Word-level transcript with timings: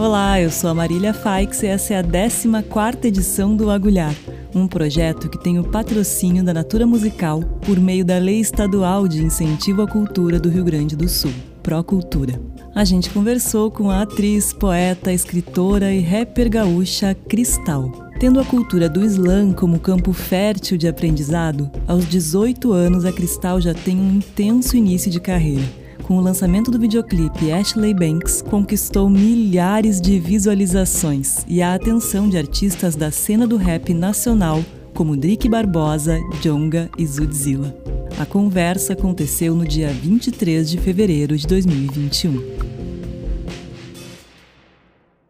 Olá, 0.00 0.40
eu 0.40 0.50
sou 0.50 0.70
a 0.70 0.74
Marília 0.74 1.12
Faix 1.12 1.62
e 1.62 1.66
essa 1.66 1.92
é 1.92 1.98
a 1.98 2.02
14 2.02 3.06
edição 3.06 3.54
do 3.54 3.70
Agulhar, 3.70 4.14
um 4.54 4.66
projeto 4.66 5.28
que 5.28 5.38
tem 5.38 5.58
o 5.58 5.64
patrocínio 5.64 6.42
da 6.42 6.54
Natura 6.54 6.86
Musical 6.86 7.42
por 7.66 7.78
meio 7.78 8.02
da 8.02 8.16
Lei 8.16 8.40
Estadual 8.40 9.06
de 9.06 9.22
Incentivo 9.22 9.82
à 9.82 9.86
Cultura 9.86 10.40
do 10.40 10.48
Rio 10.48 10.64
Grande 10.64 10.96
do 10.96 11.06
Sul, 11.06 11.34
Procultura. 11.62 12.40
A 12.74 12.82
gente 12.82 13.10
conversou 13.10 13.70
com 13.70 13.90
a 13.90 14.00
atriz, 14.00 14.54
poeta, 14.54 15.12
escritora 15.12 15.92
e 15.92 16.00
rapper 16.00 16.48
gaúcha 16.48 17.14
Cristal. 17.28 17.92
Tendo 18.18 18.40
a 18.40 18.44
cultura 18.44 18.88
do 18.88 19.04
slam 19.04 19.52
como 19.52 19.78
campo 19.78 20.14
fértil 20.14 20.78
de 20.78 20.88
aprendizado, 20.88 21.70
aos 21.86 22.08
18 22.08 22.72
anos 22.72 23.04
a 23.04 23.12
Cristal 23.12 23.60
já 23.60 23.74
tem 23.74 23.98
um 23.98 24.14
intenso 24.14 24.78
início 24.78 25.10
de 25.10 25.20
carreira 25.20 25.79
com 26.10 26.16
o 26.16 26.20
lançamento 26.20 26.72
do 26.72 26.78
videoclipe 26.80 27.52
Ashley 27.52 27.94
Banks, 27.94 28.42
conquistou 28.42 29.08
milhares 29.08 30.00
de 30.00 30.18
visualizações 30.18 31.44
e 31.46 31.62
a 31.62 31.72
atenção 31.72 32.28
de 32.28 32.36
artistas 32.36 32.96
da 32.96 33.12
cena 33.12 33.46
do 33.46 33.56
rap 33.56 33.94
nacional, 33.94 34.58
como 34.92 35.16
Drick 35.16 35.48
Barbosa, 35.48 36.18
Jonga 36.42 36.90
e 36.98 37.06
Zudzilla. 37.06 37.72
A 38.18 38.26
conversa 38.26 38.94
aconteceu 38.94 39.54
no 39.54 39.64
dia 39.64 39.90
23 39.90 40.68
de 40.68 40.78
fevereiro 40.78 41.36
de 41.36 41.46
2021. 41.46 42.42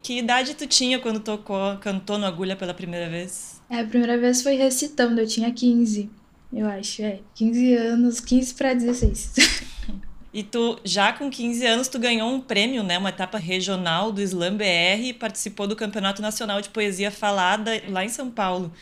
Que 0.03 0.19
idade 0.19 0.55
tu 0.55 0.67
tinha 0.67 0.99
quando 0.99 1.21
tocou, 1.21 1.77
cantou 1.77 2.17
no 2.17 2.25
Agulha 2.25 2.57
pela 2.57 2.73
primeira 2.73 3.11
vez? 3.11 3.61
É, 3.69 3.81
a 3.81 3.85
primeira 3.85 4.17
vez 4.17 4.41
foi 4.41 4.55
recitando, 4.55 5.21
eu 5.21 5.27
tinha 5.27 5.53
15, 5.53 6.09
eu 6.51 6.67
acho, 6.67 7.03
é. 7.03 7.21
15 7.35 7.75
anos, 7.75 8.19
15 8.19 8.55
para 8.55 8.73
16. 8.73 9.50
E 10.33 10.45
tu, 10.45 10.79
já 10.85 11.13
com 11.13 11.29
15 11.29 11.67
anos, 11.67 11.89
tu 11.89 11.99
ganhou 11.99 12.31
um 12.31 12.41
prêmio, 12.41 12.83
né? 12.85 12.97
Uma 12.99 13.09
etapa 13.09 13.37
regional 13.37 14.13
do 14.13 14.23
Slam 14.23 14.57
BR 14.57 15.09
e 15.09 15.13
participou 15.13 15.67
do 15.67 15.75
Campeonato 15.75 16.23
Nacional 16.23 16.61
de 16.61 16.69
Poesia 16.69 17.11
Falada 17.11 17.73
lá 17.89 18.05
em 18.05 18.09
São 18.09 18.31
Paulo. 18.31 18.73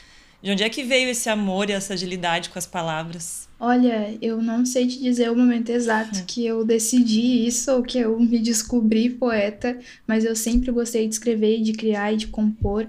De 0.43 0.53
onde 0.53 0.63
é 0.63 0.69
que 0.69 0.85
veio 0.85 1.09
esse 1.09 1.29
amor 1.29 1.69
e 1.69 1.73
essa 1.73 1.95
agilidade 1.95 2.51
com 2.51 2.59
as 2.59 2.67
palavras? 2.67 3.49
Olha, 3.59 4.17
eu 4.23 4.41
não 4.41 4.65
sei 4.65 4.87
te 4.87 5.01
dizer 5.01 5.31
o 5.31 5.37
momento 5.37 5.71
exato 5.71 6.23
que 6.27 6.47
eu 6.47 6.65
decidi 6.65 7.45
isso 7.47 7.73
ou 7.73 7.83
que 7.83 7.99
eu 7.99 8.19
me 8.21 8.39
descobri 8.39 9.11
poeta, 9.11 9.77
mas 10.07 10.25
eu 10.25 10.37
sempre 10.37 10.71
gostei 10.71 11.09
de 11.09 11.15
escrever, 11.15 11.61
de 11.61 11.73
criar 11.73 12.13
e 12.13 12.19
de 12.19 12.29
compor. 12.29 12.87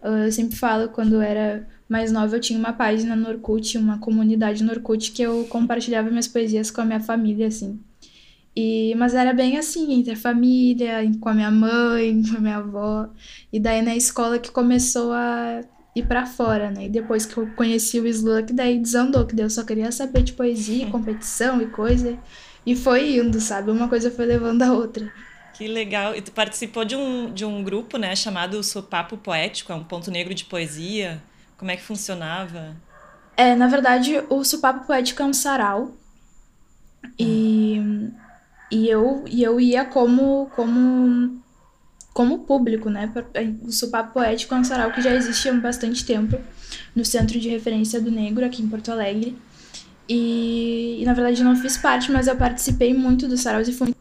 Ah, 0.00 0.26
eu 0.26 0.32
sempre 0.32 0.56
falo, 0.56 0.88
quando 0.90 1.20
era 1.20 1.66
mais 1.88 2.12
nova, 2.12 2.36
eu 2.36 2.40
tinha 2.40 2.58
uma 2.58 2.72
página 2.72 3.16
no 3.16 3.28
Orkut, 3.28 3.76
uma 3.76 3.98
comunidade 3.98 4.62
no 4.62 4.70
Orkut, 4.70 5.10
que 5.10 5.22
eu 5.22 5.44
compartilhava 5.48 6.08
minhas 6.08 6.28
poesias 6.28 6.70
com 6.70 6.80
a 6.80 6.84
minha 6.84 7.00
família, 7.00 7.48
assim. 7.48 7.80
E, 8.56 8.94
mas 8.96 9.14
era 9.14 9.34
bem 9.34 9.58
assim, 9.58 9.92
entre 9.92 10.14
a 10.14 10.16
família, 10.16 11.02
com 11.20 11.28
a 11.28 11.34
minha 11.34 11.50
mãe, 11.50 12.22
com 12.24 12.38
a 12.38 12.40
minha 12.40 12.56
avó. 12.56 13.08
E 13.52 13.60
daí 13.60 13.82
na 13.82 13.94
escola 13.94 14.38
que 14.38 14.50
começou 14.50 15.12
a 15.12 15.60
ir 15.94 16.06
para 16.06 16.24
fora, 16.24 16.70
né? 16.70 16.86
E 16.86 16.88
depois 16.88 17.26
que 17.26 17.36
eu 17.36 17.46
conheci 17.54 18.00
o 18.00 18.06
Slug, 18.06 18.52
daí 18.54 18.78
desandou, 18.78 19.26
que 19.26 19.34
daí 19.34 19.44
eu 19.44 19.50
só 19.50 19.62
queria 19.62 19.92
saber 19.92 20.22
de 20.22 20.32
poesia, 20.32 20.88
competição 20.90 21.60
e 21.60 21.66
coisa. 21.66 22.18
E 22.64 22.74
foi 22.74 23.18
indo, 23.18 23.40
sabe? 23.40 23.70
Uma 23.70 23.88
coisa 23.88 24.10
foi 24.10 24.24
levando 24.24 24.62
a 24.62 24.72
outra. 24.72 25.12
Que 25.52 25.68
legal. 25.68 26.14
E 26.16 26.22
tu 26.22 26.32
participou 26.32 26.84
de 26.84 26.96
um, 26.96 27.32
de 27.32 27.44
um 27.44 27.62
grupo, 27.62 27.98
né, 27.98 28.16
chamado 28.16 28.62
Sopapo 28.62 29.16
Poético, 29.18 29.72
é 29.72 29.74
um 29.74 29.84
ponto 29.84 30.10
negro 30.10 30.34
de 30.34 30.44
poesia. 30.44 31.22
Como 31.58 31.70
é 31.70 31.76
que 31.76 31.82
funcionava? 31.82 32.74
É, 33.36 33.54
na 33.54 33.66
verdade, 33.66 34.22
o 34.30 34.42
Sopapo 34.44 34.86
Poético 34.86 35.22
é 35.22 35.26
um 35.26 35.32
sarau. 35.32 35.94
E 37.18 37.80
e 38.70 38.88
eu, 38.88 39.24
e 39.26 39.42
eu 39.42 39.60
ia 39.60 39.84
como, 39.84 40.50
como, 40.54 41.40
como 42.12 42.40
público, 42.40 42.90
né? 42.90 43.12
O 43.62 43.70
Supapo 43.70 44.14
Poético 44.14 44.54
é 44.54 44.58
um 44.58 44.64
sarau 44.64 44.92
que 44.92 45.00
já 45.00 45.14
existe 45.14 45.48
há 45.48 45.54
bastante 45.54 46.04
tempo 46.04 46.38
no 46.94 47.04
Centro 47.04 47.38
de 47.38 47.48
Referência 47.48 48.00
do 48.00 48.10
Negro, 48.10 48.44
aqui 48.44 48.62
em 48.62 48.68
Porto 48.68 48.90
Alegre. 48.90 49.36
E, 50.08 50.98
e 51.00 51.04
na 51.04 51.12
verdade 51.12 51.40
eu 51.40 51.44
não 51.44 51.56
fiz 51.56 51.76
parte, 51.76 52.10
mas 52.12 52.26
eu 52.26 52.36
participei 52.36 52.94
muito 52.94 53.26
dos 53.26 53.40
saraus 53.40 53.66
e 53.66 53.72
fui 53.72 53.94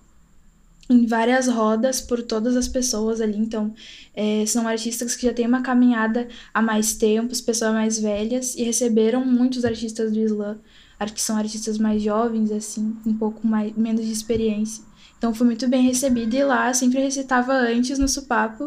em 0.88 1.08
várias 1.08 1.48
rodas 1.48 2.00
por 2.00 2.22
todas 2.22 2.56
as 2.56 2.68
pessoas 2.68 3.22
ali. 3.22 3.38
Então, 3.38 3.74
é, 4.14 4.46
são 4.46 4.68
artistas 4.68 5.16
que 5.16 5.26
já 5.26 5.34
têm 5.34 5.48
uma 5.48 5.62
caminhada 5.62 6.28
há 6.54 6.62
mais 6.62 6.94
tempo, 6.96 7.36
pessoas 7.44 7.74
mais 7.74 8.00
velhas, 8.00 8.56
e 8.56 8.64
receberam 8.64 9.26
muitos 9.26 9.66
artistas 9.66 10.12
do 10.12 10.20
slam 10.20 10.58
são 11.16 11.38
artistas 11.38 11.78
mais 11.78 12.02
jovens, 12.02 12.52
assim, 12.52 12.96
um 13.06 13.18
pouco 13.18 13.46
mais, 13.46 13.76
menos 13.76 14.06
de 14.06 14.12
experiência. 14.12 14.84
Então 15.18 15.34
fui 15.34 15.46
muito 15.46 15.68
bem 15.68 15.84
recebida 15.84 16.36
e 16.36 16.44
lá 16.44 16.74
sempre 16.74 17.02
recitava 17.02 17.54
antes 17.54 17.98
no 17.98 18.08
supapo 18.08 18.66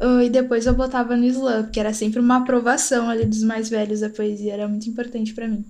uh, 0.00 0.20
e 0.22 0.28
depois 0.28 0.66
eu 0.66 0.74
botava 0.74 1.16
no 1.16 1.24
slam, 1.24 1.64
porque 1.64 1.80
era 1.80 1.92
sempre 1.92 2.20
uma 2.20 2.38
aprovação 2.38 3.08
ali 3.08 3.24
dos 3.24 3.42
mais 3.42 3.68
velhos 3.68 4.00
da 4.00 4.10
poesia, 4.10 4.52
era 4.52 4.68
muito 4.68 4.88
importante 4.88 5.32
para 5.32 5.48
mim. 5.48 5.64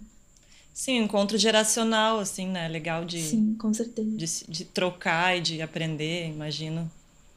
Sim, 0.73 0.99
encontro 0.99 1.37
geracional, 1.37 2.21
assim, 2.21 2.47
né? 2.47 2.69
Legal 2.69 3.05
de. 3.05 3.21
Sim, 3.21 3.57
com 3.59 3.75
certeza. 3.75 4.17
De, 4.17 4.27
de 4.49 4.65
trocar 4.65 5.37
e 5.37 5.41
de 5.41 5.61
aprender, 5.61 6.29
imagino 6.29 6.89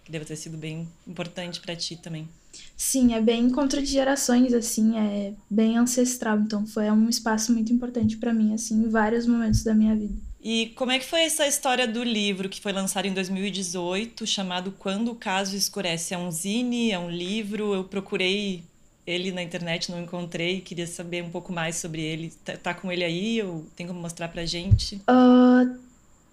que 0.05 0.11
deve 0.11 0.25
ter 0.25 0.35
sido 0.35 0.57
bem 0.57 0.87
importante 1.07 1.59
para 1.59 1.75
ti 1.75 1.95
também. 1.95 2.29
Sim, 2.75 3.13
é 3.13 3.21
bem 3.21 3.43
encontro 3.43 3.81
de 3.81 3.87
gerações, 3.87 4.53
assim, 4.53 4.97
é 4.97 5.33
bem 5.49 5.77
ancestral. 5.77 6.39
Então 6.39 6.65
foi 6.65 6.89
um 6.89 7.07
espaço 7.07 7.53
muito 7.53 7.71
importante 7.71 8.17
para 8.17 8.33
mim, 8.33 8.53
assim, 8.53 8.83
em 8.83 8.89
vários 8.89 9.27
momentos 9.27 9.63
da 9.63 9.73
minha 9.73 9.95
vida. 9.95 10.13
E 10.43 10.71
como 10.75 10.91
é 10.91 10.97
que 10.97 11.05
foi 11.05 11.21
essa 11.21 11.45
história 11.45 11.87
do 11.87 12.03
livro 12.03 12.49
que 12.49 12.59
foi 12.59 12.71
lançado 12.71 13.05
em 13.05 13.13
2018, 13.13 14.25
chamado 14.25 14.73
Quando 14.79 15.11
o 15.11 15.15
Caso 15.15 15.55
Escurece? 15.55 16.15
É 16.15 16.17
um 16.17 16.31
zine, 16.31 16.91
é 16.91 16.97
um 16.97 17.11
livro? 17.11 17.75
Eu 17.75 17.83
procurei 17.83 18.63
ele 19.05 19.31
na 19.31 19.43
internet, 19.43 19.91
não 19.91 20.01
encontrei, 20.01 20.61
queria 20.61 20.87
saber 20.87 21.23
um 21.23 21.29
pouco 21.29 21.53
mais 21.53 21.75
sobre 21.75 22.01
ele. 22.01 22.33
Tá, 22.43 22.57
tá 22.57 22.73
com 22.73 22.91
ele 22.91 23.03
aí 23.03 23.43
ou 23.43 23.65
tem 23.75 23.85
como 23.85 23.99
mostrar 23.99 24.29
pra 24.29 24.43
gente? 24.43 24.95
Uh, 25.07 25.77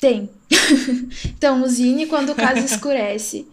tem. 0.00 0.30
então, 1.36 1.62
o 1.62 1.68
zine 1.68 2.06
Quando 2.06 2.30
o 2.30 2.34
Caso 2.34 2.60
Escurece 2.64 3.46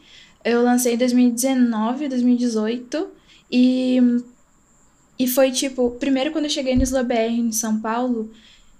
eu 0.45 0.61
lancei 0.63 0.93
em 0.93 0.97
2019, 0.97 2.07
2018. 2.07 3.07
E, 3.51 3.99
e 5.17 5.27
foi 5.27 5.51
tipo, 5.51 5.91
primeiro 5.91 6.31
quando 6.31 6.45
eu 6.45 6.51
cheguei 6.51 6.75
no 6.75 6.83
SlaBR 6.83 7.31
em 7.31 7.51
São 7.51 7.81
Paulo, 7.81 8.31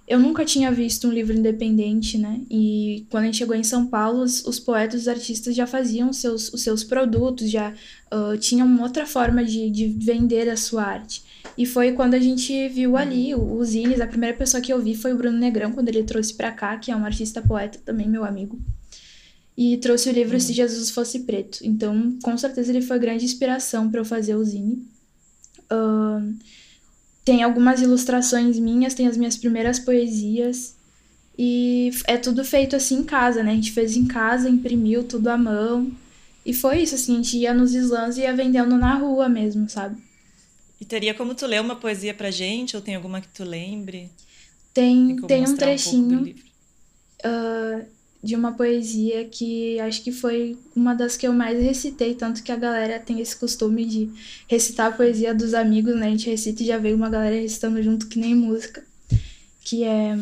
eu 0.08 0.20
nunca 0.20 0.46
tinha 0.46 0.72
visto 0.72 1.08
um 1.08 1.12
livro 1.12 1.36
independente, 1.36 2.20
né? 2.20 2.42
E 2.52 3.08
quando 3.09 3.24
a 3.24 3.26
gente 3.26 3.38
chegou 3.38 3.56
em 3.56 3.64
São 3.64 3.88
Paulo, 3.88 4.22
os, 4.22 4.46
os 4.46 4.59
poetas, 4.59 5.02
os 5.02 5.08
artistas 5.08 5.56
já 5.56 5.66
faziam 5.66 6.14
seus, 6.14 6.53
os 6.53 6.62
seus 6.62 6.84
produtos, 6.84 7.50
já 7.50 7.74
uh, 8.14 8.38
tinham 8.38 8.82
outra 8.84 9.08
forma 9.08 9.44
de, 9.44 9.68
de 9.72 9.88
vender 9.88 10.47
a 10.47 10.56
sua 10.56 10.84
arte. 10.84 11.24
E 11.58 11.66
foi 11.66 11.94
quando 11.94 12.14
a 12.14 12.20
gente 12.20 12.70
viu 12.70 12.96
ali 12.96 13.34
os 13.34 13.70
zines. 13.70 14.00
A 14.00 14.06
primeira 14.06 14.38
pessoa 14.38 14.62
que 14.62 14.72
eu 14.72 14.80
vi 14.80 14.96
foi 14.96 15.14
o 15.14 15.18
Bruno 15.18 15.40
Negrão, 15.40 15.72
quando 15.72 15.90
ele 15.90 16.03
trouxe 16.03 16.36
pra 16.36 16.52
cá, 16.52 16.78
que 16.78 16.92
é 16.92 16.96
um 16.96 17.06
artista 17.06 17.42
poeta 17.42 17.80
também, 17.84 18.08
meu 18.08 18.24
amigo 18.24 18.59
e 19.57 19.77
trouxe 19.77 20.09
o 20.09 20.11
livro 20.11 20.33
uhum. 20.33 20.39
Se 20.39 20.53
Jesus 20.53 20.89
Fosse 20.89 21.19
Preto. 21.21 21.59
Então, 21.63 22.17
com 22.21 22.38
certeza, 22.38 22.71
ele 22.71 22.81
foi 22.81 22.99
grande 22.99 23.23
inspiração 23.23 23.89
para 23.89 24.01
eu 24.01 24.05
fazer 24.05 24.35
o 24.35 24.43
zine. 24.43 24.85
Uh, 25.71 26.35
tem 27.23 27.41
algumas 27.41 27.81
ilustrações 27.81 28.59
minhas, 28.59 28.93
tem 28.93 29.07
as 29.07 29.17
minhas 29.17 29.38
primeiras 29.38 29.79
poesias. 29.79 30.75
E 31.38 31.91
é 32.05 32.17
tudo 32.17 32.43
feito 32.43 32.75
assim 32.75 32.99
em 32.99 33.03
casa, 33.03 33.43
né? 33.43 33.51
A 33.51 33.55
gente 33.55 33.71
fez 33.71 33.95
em 33.95 34.05
casa, 34.05 34.49
imprimiu 34.49 35.03
tudo 35.03 35.29
à 35.29 35.38
mão. 35.38 35.91
E 36.45 36.53
foi 36.53 36.81
isso, 36.81 36.95
assim, 36.95 37.13
a 37.13 37.16
gente 37.17 37.37
ia 37.37 37.53
nos 37.53 37.73
slams 37.73 38.17
e 38.17 38.22
ia 38.22 38.35
vendendo 38.35 38.77
na 38.77 38.95
rua 38.95 39.27
mesmo, 39.27 39.69
sabe? 39.69 40.01
E 40.79 40.85
teria 40.85 41.13
como 41.13 41.34
tu 41.34 41.46
ler 41.46 41.61
uma 41.61 41.75
poesia 41.75 42.13
pra 42.13 42.29
gente? 42.29 42.75
Ou 42.75 42.81
tem 42.81 42.96
alguma 42.96 43.22
que 43.22 43.29
tu 43.29 43.43
lembre? 43.43 44.11
Tem, 44.73 45.16
tem, 45.16 45.28
tem 45.28 45.47
um 45.47 45.55
trechinho. 45.55 46.19
Um 46.19 46.29
uh, 47.28 47.85
de 48.25 48.35
uma 48.35 48.53
poesia 48.53 49.23
que 49.25 49.79
acho 49.79 50.01
que 50.01 50.11
foi 50.11 50.57
uma 50.75 50.95
das 50.95 51.16
que 51.16 51.27
eu 51.27 51.31
mais 51.31 51.61
recitei, 51.61 52.16
tanto 52.16 52.41
que 52.41 52.51
a 52.51 52.55
galera 52.55 52.99
tem 52.99 53.19
esse 53.19 53.35
costume 53.35 53.85
de 53.85 54.09
recitar 54.47 54.87
a 54.87 54.91
poesia 54.91 55.31
dos 55.31 55.53
amigos, 55.53 55.95
né? 55.95 56.07
A 56.07 56.09
gente 56.09 56.27
recita 56.27 56.63
e 56.63 56.66
já 56.66 56.79
veio 56.79 56.95
uma 56.95 57.07
galera 57.07 57.39
recitando 57.39 57.81
junto 57.83 58.07
que 58.07 58.17
nem 58.17 58.33
música. 58.33 58.83
Que 59.61 59.83
é. 59.83 60.17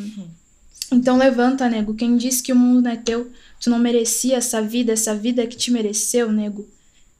Então 0.91 1.17
levanta, 1.17 1.69
nego. 1.69 1.95
Quem 1.95 2.17
disse 2.17 2.43
que 2.43 2.51
o 2.51 2.57
mundo 2.57 2.81
não 2.81 2.91
é 2.91 2.97
teu? 2.97 3.31
Tu 3.61 3.69
não 3.69 3.79
merecia 3.79 4.35
essa 4.35 4.61
vida, 4.61 4.91
essa 4.91 5.15
vida 5.15 5.47
que 5.47 5.55
te 5.55 5.71
mereceu, 5.71 6.29
nego. 6.29 6.67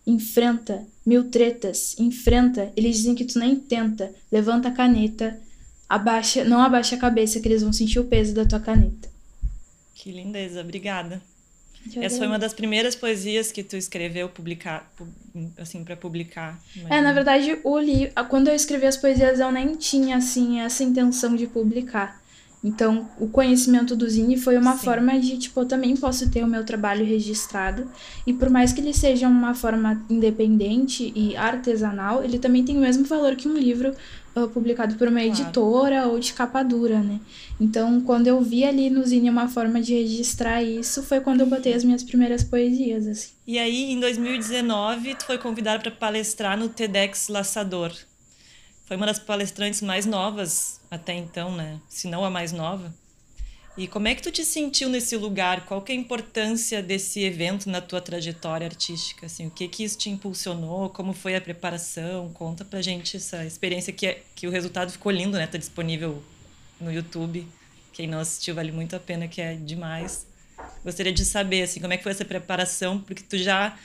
Enfrenta 0.06 0.86
mil 1.06 1.30
tretas, 1.30 1.96
enfrenta. 1.98 2.74
Eles 2.76 2.98
dizem 2.98 3.16
que 3.16 3.24
tu 3.24 3.40
nem 3.40 3.56
tenta. 3.56 4.14
Levanta 4.30 4.68
a 4.68 4.72
caneta, 4.72 5.40
abaixa, 5.88 6.44
não 6.44 6.60
abaixa 6.60 6.96
a 6.98 7.00
cabeça 7.00 7.40
que 7.40 7.48
eles 7.48 7.62
vão 7.62 7.72
sentir 7.72 8.00
o 8.00 8.06
peso 8.06 8.34
da 8.34 8.46
tua 8.46 8.60
caneta. 8.60 9.13
Que 9.94 10.12
lindeza, 10.12 10.62
obrigada. 10.62 11.22
Essa 11.98 12.18
foi 12.18 12.28
uma 12.28 12.40
das 12.40 12.54
primeiras 12.54 12.96
poesias 12.96 13.52
que 13.52 13.62
tu 13.62 13.76
escreveu 13.76 14.30
publicar, 14.30 14.90
assim, 15.58 15.84
para 15.84 15.98
publicar. 15.98 16.58
Imagina. 16.76 16.96
É, 16.96 17.02
na 17.02 17.12
verdade, 17.12 17.60
o 17.64 17.78
li... 17.78 18.12
quando 18.30 18.48
eu 18.48 18.56
escrevi 18.56 18.86
as 18.86 18.96
poesias 18.96 19.40
eu 19.40 19.52
nem 19.52 19.76
tinha 19.76 20.18
assim 20.18 20.62
essa 20.62 20.84
intenção 20.84 21.36
de 21.36 21.46
publicar. 21.46 22.23
Então, 22.64 23.10
o 23.20 23.28
conhecimento 23.28 23.94
do 23.94 24.10
Zine 24.10 24.38
foi 24.38 24.58
uma 24.58 24.78
Sim. 24.78 24.86
forma 24.86 25.20
de, 25.20 25.38
tipo, 25.38 25.60
eu 25.60 25.66
também 25.66 25.98
posso 25.98 26.30
ter 26.30 26.44
o 26.44 26.48
meu 26.48 26.64
trabalho 26.64 27.06
registrado. 27.06 27.92
E 28.26 28.32
por 28.32 28.50
mais 28.50 28.72
que 28.72 28.80
ele 28.80 28.94
seja 28.94 29.28
uma 29.28 29.54
forma 29.54 30.02
independente 30.10 31.12
e 31.14 31.36
artesanal, 31.36 32.24
ele 32.24 32.40
também 32.40 32.64
tem 32.64 32.78
o 32.78 32.82
mesmo 32.82 33.04
valor 33.04 33.36
que 33.36 33.50
um 33.50 33.58
livro 33.58 33.94
uh, 34.34 34.48
publicado 34.48 34.96
por 34.96 35.10
uma 35.10 35.20
claro. 35.20 35.42
editora 35.42 36.08
ou 36.08 36.18
de 36.18 36.32
capa 36.32 36.64
dura, 36.64 37.00
né? 37.00 37.20
Então, 37.60 38.00
quando 38.00 38.28
eu 38.28 38.42
vi 38.42 38.64
ali 38.64 38.90
no 38.90 39.04
Zine 39.06 39.30
uma 39.30 39.50
forma 39.50 39.82
de 39.82 39.94
registrar 39.94 40.64
isso, 40.64 41.04
foi 41.04 41.20
quando 41.20 41.42
eu 41.42 41.48
botei 41.48 41.74
as 41.74 41.84
minhas 41.84 42.02
primeiras 42.02 42.46
poesias, 42.46 43.08
assim. 43.08 43.32
E 43.46 43.60
aí, 43.60 43.92
em 43.92 44.00
2019, 44.00 45.16
tu 45.16 45.26
foi 45.26 45.38
convidada 45.38 45.84
para 45.84 45.92
palestrar 45.92 46.58
no 46.58 46.70
TEDx 46.70 47.28
Laçador. 47.28 47.92
Foi 48.86 48.98
uma 48.98 49.06
das 49.06 49.20
palestrantes 49.20 49.82
mais 49.82 50.06
novas 50.06 50.80
até 50.92 51.14
então, 51.14 51.56
né? 51.56 51.80
Se 51.88 52.08
não 52.08 52.24
a 52.26 52.30
mais 52.30 52.52
nova. 52.52 52.94
E 53.76 53.88
como 53.88 54.08
é 54.08 54.14
que 54.14 54.22
tu 54.22 54.32
te 54.32 54.46
sentiu 54.46 54.88
nesse 54.88 55.18
lugar? 55.18 55.66
Qual 55.66 55.82
que 55.82 55.92
é 55.92 55.96
a 55.96 55.98
importância 55.98 56.84
desse 56.84 57.22
evento 57.22 57.68
na 57.68 57.82
tua 57.82 58.00
trajetória 58.00 58.68
artística? 58.68 59.26
Assim, 59.26 59.48
o 59.48 59.50
que 59.50 59.68
que 59.68 59.84
isso 59.84 59.98
te 59.98 60.12
impulsionou? 60.12 60.90
Como 60.92 61.12
foi 61.12 61.36
a 61.36 61.42
preparação? 61.42 62.30
Conta 62.34 62.64
pra 62.64 62.84
gente 62.84 63.18
essa 63.18 63.44
experiência 63.44 63.92
que, 63.92 64.06
é, 64.06 64.22
que 64.36 64.46
o 64.46 64.52
resultado 64.52 64.92
ficou 64.92 65.12
lindo, 65.12 65.38
né? 65.38 65.48
Tá 65.48 65.58
disponível 65.58 66.22
no 66.80 66.92
YouTube. 66.92 67.48
Quem 67.92 68.06
não 68.06 68.20
assistiu 68.20 68.54
vale 68.54 68.72
muito 68.72 68.96
a 68.96 69.00
pena, 69.00 69.28
que 69.28 69.42
é 69.42 69.56
demais. 69.56 70.28
Gostaria 70.84 71.12
de 71.12 71.26
saber, 71.26 71.64
assim, 71.64 71.80
como 71.80 71.94
é 71.94 71.98
que 71.98 72.04
foi 72.04 72.12
essa 72.12 72.26
preparação? 72.26 73.00
Porque 73.00 73.24
tu 73.24 73.40
já 73.40 73.76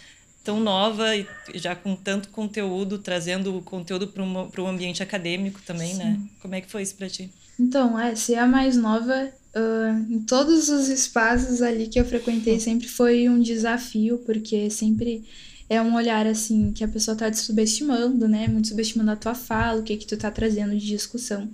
tão 0.48 0.60
nova 0.60 1.14
e 1.14 1.26
já 1.56 1.76
com 1.76 1.94
tanto 1.94 2.30
conteúdo, 2.30 2.96
trazendo 2.96 3.60
conteúdo 3.60 4.08
para 4.08 4.62
um 4.62 4.66
ambiente 4.66 5.02
acadêmico 5.02 5.60
também, 5.66 5.92
né? 5.94 6.04
Sim. 6.04 6.10
né? 6.10 6.20
Como 6.40 6.54
é 6.54 6.62
que 6.62 6.70
foi 6.70 6.80
isso 6.80 6.94
para 6.94 7.06
ti? 7.06 7.30
Então, 7.60 7.98
é, 7.98 8.14
ser 8.14 8.36
a 8.36 8.46
mais 8.46 8.74
nova 8.74 9.28
uh, 9.54 10.10
em 10.10 10.20
todos 10.20 10.70
os 10.70 10.88
espaços 10.88 11.60
ali 11.60 11.86
que 11.86 12.00
eu 12.00 12.04
frequentei 12.06 12.58
sempre 12.58 12.88
foi 12.88 13.28
um 13.28 13.38
desafio, 13.38 14.22
porque 14.24 14.70
sempre 14.70 15.22
é 15.68 15.82
um 15.82 15.94
olhar 15.94 16.26
assim 16.26 16.72
que 16.72 16.82
a 16.82 16.88
pessoa 16.88 17.14
tá 17.14 17.30
te 17.30 17.38
subestimando, 17.38 18.26
né? 18.26 18.48
Muito 18.48 18.68
subestimando 18.68 19.10
a 19.10 19.16
tua 19.16 19.34
fala, 19.34 19.80
o 19.80 19.84
que 19.84 19.98
que 19.98 20.06
tu 20.06 20.16
tá 20.16 20.30
trazendo 20.30 20.74
de 20.74 20.86
discussão. 20.86 21.46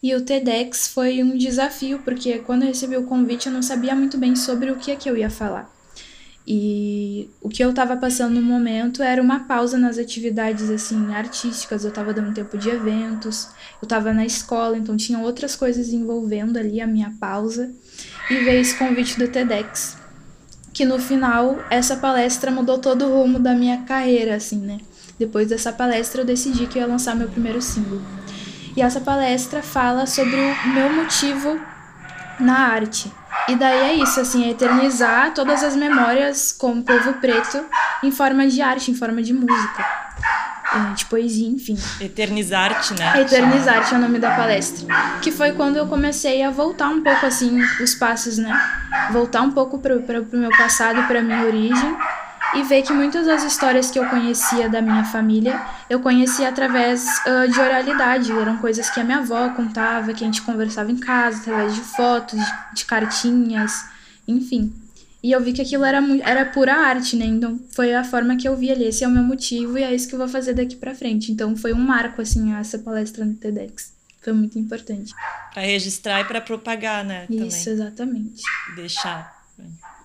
E 0.00 0.14
o 0.14 0.20
TEDx 0.20 0.86
foi 0.86 1.20
um 1.20 1.36
desafio, 1.36 1.98
porque 2.04 2.38
quando 2.38 2.62
eu 2.62 2.68
recebi 2.68 2.96
o 2.96 3.06
convite 3.06 3.48
eu 3.48 3.52
não 3.52 3.62
sabia 3.62 3.96
muito 3.96 4.16
bem 4.16 4.36
sobre 4.36 4.70
o 4.70 4.76
que 4.76 4.92
é 4.92 4.96
que 4.96 5.10
eu 5.10 5.16
ia 5.16 5.30
falar. 5.30 5.73
E 6.46 7.30
o 7.40 7.48
que 7.48 7.64
eu 7.64 7.70
estava 7.70 7.96
passando 7.96 8.34
no 8.34 8.42
momento 8.42 9.02
era 9.02 9.22
uma 9.22 9.40
pausa 9.40 9.78
nas 9.78 9.96
atividades 9.96 10.68
assim 10.68 11.14
artísticas. 11.14 11.84
Eu 11.84 11.88
estava 11.88 12.12
dando 12.12 12.34
tempo 12.34 12.58
de 12.58 12.68
eventos, 12.68 13.48
eu 13.80 13.86
estava 13.86 14.12
na 14.12 14.26
escola, 14.26 14.76
então 14.76 14.96
tinha 14.96 15.18
outras 15.18 15.56
coisas 15.56 15.88
envolvendo 15.88 16.58
ali 16.58 16.82
a 16.82 16.86
minha 16.86 17.14
pausa. 17.18 17.72
E 18.30 18.34
veio 18.36 18.60
esse 18.60 18.76
convite 18.76 19.18
do 19.18 19.28
TEDx, 19.28 19.96
que 20.72 20.84
no 20.84 20.98
final 20.98 21.64
essa 21.70 21.96
palestra 21.96 22.50
mudou 22.50 22.78
todo 22.78 23.06
o 23.06 23.22
rumo 23.22 23.38
da 23.38 23.54
minha 23.54 23.82
carreira, 23.82 24.34
assim, 24.36 24.58
né? 24.58 24.78
Depois 25.18 25.48
dessa 25.48 25.72
palestra 25.72 26.22
eu 26.22 26.26
decidi 26.26 26.66
que 26.66 26.78
eu 26.78 26.82
ia 26.82 26.88
lançar 26.88 27.14
meu 27.14 27.28
primeiro 27.28 27.62
single. 27.62 28.00
E 28.76 28.82
essa 28.82 29.00
palestra 29.00 29.62
fala 29.62 30.04
sobre 30.04 30.36
o 30.36 30.74
meu 30.74 30.92
motivo 30.92 31.58
na 32.40 32.58
arte. 32.58 33.10
E 33.48 33.56
daí 33.56 33.78
é 33.78 33.94
isso, 33.94 34.20
assim, 34.20 34.46
é 34.46 34.50
eternizar 34.50 35.32
todas 35.34 35.62
as 35.62 35.76
memórias 35.76 36.52
com 36.52 36.72
o 36.72 36.82
povo 36.82 37.14
preto 37.14 37.64
em 38.02 38.10
forma 38.10 38.46
de 38.46 38.62
arte, 38.62 38.90
em 38.90 38.94
forma 38.94 39.22
de 39.22 39.32
música, 39.32 39.84
é, 40.74 40.94
de 40.94 41.04
poesia, 41.04 41.48
enfim. 41.48 41.76
Eternizar-te, 42.00 42.94
né? 42.94 43.20
Eternizar-te 43.20 43.94
é 43.94 43.96
o 43.98 44.00
nome 44.00 44.18
da 44.18 44.34
palestra. 44.34 44.86
Que 45.20 45.30
foi 45.30 45.52
quando 45.52 45.76
eu 45.76 45.86
comecei 45.86 46.42
a 46.42 46.50
voltar 46.50 46.88
um 46.88 47.02
pouco, 47.02 47.26
assim, 47.26 47.60
os 47.82 47.94
passos, 47.94 48.38
né? 48.38 48.52
Voltar 49.12 49.42
um 49.42 49.50
pouco 49.50 49.78
pro, 49.78 50.00
pro, 50.02 50.24
pro 50.24 50.38
meu 50.38 50.50
passado, 50.50 51.06
pra 51.06 51.20
minha 51.20 51.44
origem 51.44 51.96
e 52.56 52.62
ver 52.62 52.82
que 52.82 52.92
muitas 52.92 53.26
das 53.26 53.42
histórias 53.42 53.90
que 53.90 53.98
eu 53.98 54.08
conhecia 54.08 54.68
da 54.68 54.80
minha 54.80 55.04
família, 55.04 55.60
eu 55.88 56.00
conhecia 56.00 56.48
através 56.48 57.04
uh, 57.26 57.50
de 57.50 57.58
oralidade. 57.58 58.32
Eram 58.32 58.58
coisas 58.58 58.88
que 58.90 59.00
a 59.00 59.04
minha 59.04 59.18
avó 59.18 59.50
contava, 59.50 60.12
que 60.12 60.22
a 60.22 60.26
gente 60.26 60.42
conversava 60.42 60.90
em 60.90 60.96
casa, 60.96 61.40
através 61.40 61.74
de 61.74 61.80
fotos, 61.80 62.38
de, 62.38 62.52
de 62.74 62.84
cartinhas, 62.84 63.84
enfim. 64.26 64.72
E 65.22 65.32
eu 65.32 65.40
vi 65.40 65.54
que 65.54 65.62
aquilo 65.62 65.84
era, 65.84 66.02
era 66.22 66.44
pura 66.44 66.74
arte, 66.74 67.16
né? 67.16 67.24
Então 67.24 67.58
foi 67.70 67.94
a 67.94 68.04
forma 68.04 68.36
que 68.36 68.46
eu 68.46 68.54
vi 68.54 68.70
ali. 68.70 68.84
Esse 68.84 69.04
é 69.04 69.08
o 69.08 69.10
meu 69.10 69.22
motivo 69.22 69.78
e 69.78 69.82
é 69.82 69.94
isso 69.94 70.06
que 70.06 70.14
eu 70.14 70.18
vou 70.18 70.28
fazer 70.28 70.52
daqui 70.52 70.76
para 70.76 70.94
frente. 70.94 71.32
Então 71.32 71.56
foi 71.56 71.72
um 71.72 71.80
marco, 71.80 72.20
assim, 72.20 72.54
essa 72.54 72.78
palestra 72.78 73.24
no 73.24 73.34
TEDx. 73.34 73.94
Foi 74.20 74.32
muito 74.32 74.58
importante. 74.58 75.14
Para 75.52 75.62
registrar 75.62 76.20
e 76.20 76.24
para 76.24 76.40
propagar, 76.40 77.04
né? 77.04 77.26
Isso, 77.30 77.64
também. 77.64 77.72
exatamente. 77.72 78.42
Deixar. 78.76 79.33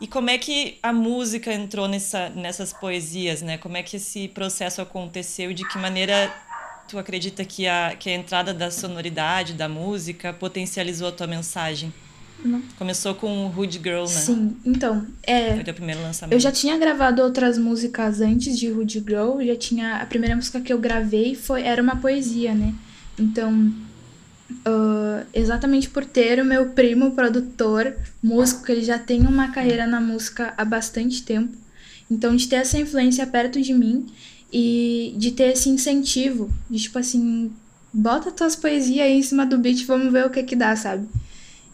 E 0.01 0.07
como 0.07 0.29
é 0.29 0.37
que 0.37 0.77
a 0.81 0.93
música 0.93 1.53
entrou 1.53 1.87
nessa, 1.87 2.29
nessas 2.29 2.71
poesias, 2.71 3.41
né? 3.41 3.57
Como 3.57 3.75
é 3.75 3.83
que 3.83 3.97
esse 3.97 4.29
processo 4.29 4.81
aconteceu 4.81 5.51
e 5.51 5.53
de 5.53 5.67
que 5.67 5.77
maneira 5.77 6.33
tu 6.87 6.97
acredita 6.97 7.43
que 7.43 7.67
a, 7.67 7.95
que 7.99 8.09
a 8.09 8.13
entrada 8.13 8.53
da 8.53 8.71
sonoridade, 8.71 9.53
da 9.53 9.67
música, 9.67 10.31
potencializou 10.31 11.09
a 11.09 11.11
tua 11.11 11.27
mensagem? 11.27 11.93
Não. 12.43 12.61
Começou 12.77 13.13
com 13.13 13.45
o 13.45 13.53
Hood 13.53 13.81
Girl, 13.83 14.03
né? 14.03 14.07
Sim, 14.07 14.55
então, 14.65 15.05
é... 15.23 15.55
Foi 15.55 15.63
teu 15.65 15.73
primeiro 15.73 16.01
lançamento. 16.01 16.33
Eu 16.33 16.39
já 16.39 16.51
tinha 16.51 16.77
gravado 16.77 17.21
outras 17.21 17.57
músicas 17.57 18.21
antes 18.21 18.57
de 18.57 18.71
Hood 18.71 19.03
Girl, 19.05 19.41
já 19.45 19.57
tinha... 19.57 19.97
A 19.97 20.05
primeira 20.05 20.35
música 20.35 20.61
que 20.61 20.71
eu 20.71 20.79
gravei 20.79 21.35
foi, 21.35 21.63
era 21.63 21.83
uma 21.83 21.97
poesia, 21.97 22.55
né? 22.55 22.73
Então, 23.19 23.73
Uh, 24.49 25.25
exatamente 25.31 25.89
por 25.89 26.03
ter 26.03 26.41
o 26.41 26.45
meu 26.45 26.69
primo 26.69 27.11
produtor, 27.11 27.95
músico, 28.21 28.63
que 28.63 28.71
ele 28.71 28.83
já 28.83 28.97
tem 28.97 29.21
uma 29.21 29.51
carreira 29.51 29.85
na 29.85 30.01
música 30.01 30.53
há 30.57 30.65
bastante 30.65 31.21
tempo. 31.23 31.55
Então, 32.09 32.35
de 32.35 32.47
ter 32.47 32.55
essa 32.55 32.77
influência 32.77 33.25
perto 33.27 33.61
de 33.61 33.73
mim 33.73 34.07
e 34.51 35.13
de 35.17 35.31
ter 35.31 35.53
esse 35.53 35.69
incentivo, 35.69 36.49
de 36.69 36.79
tipo 36.79 36.97
assim, 36.97 37.51
bota 37.93 38.31
tuas 38.31 38.55
poesias 38.55 39.05
aí 39.05 39.19
em 39.19 39.21
cima 39.21 39.45
do 39.45 39.59
beat, 39.59 39.85
vamos 39.85 40.11
ver 40.11 40.25
o 40.25 40.31
que 40.31 40.41
que 40.41 40.55
dá, 40.55 40.75
sabe? 40.75 41.07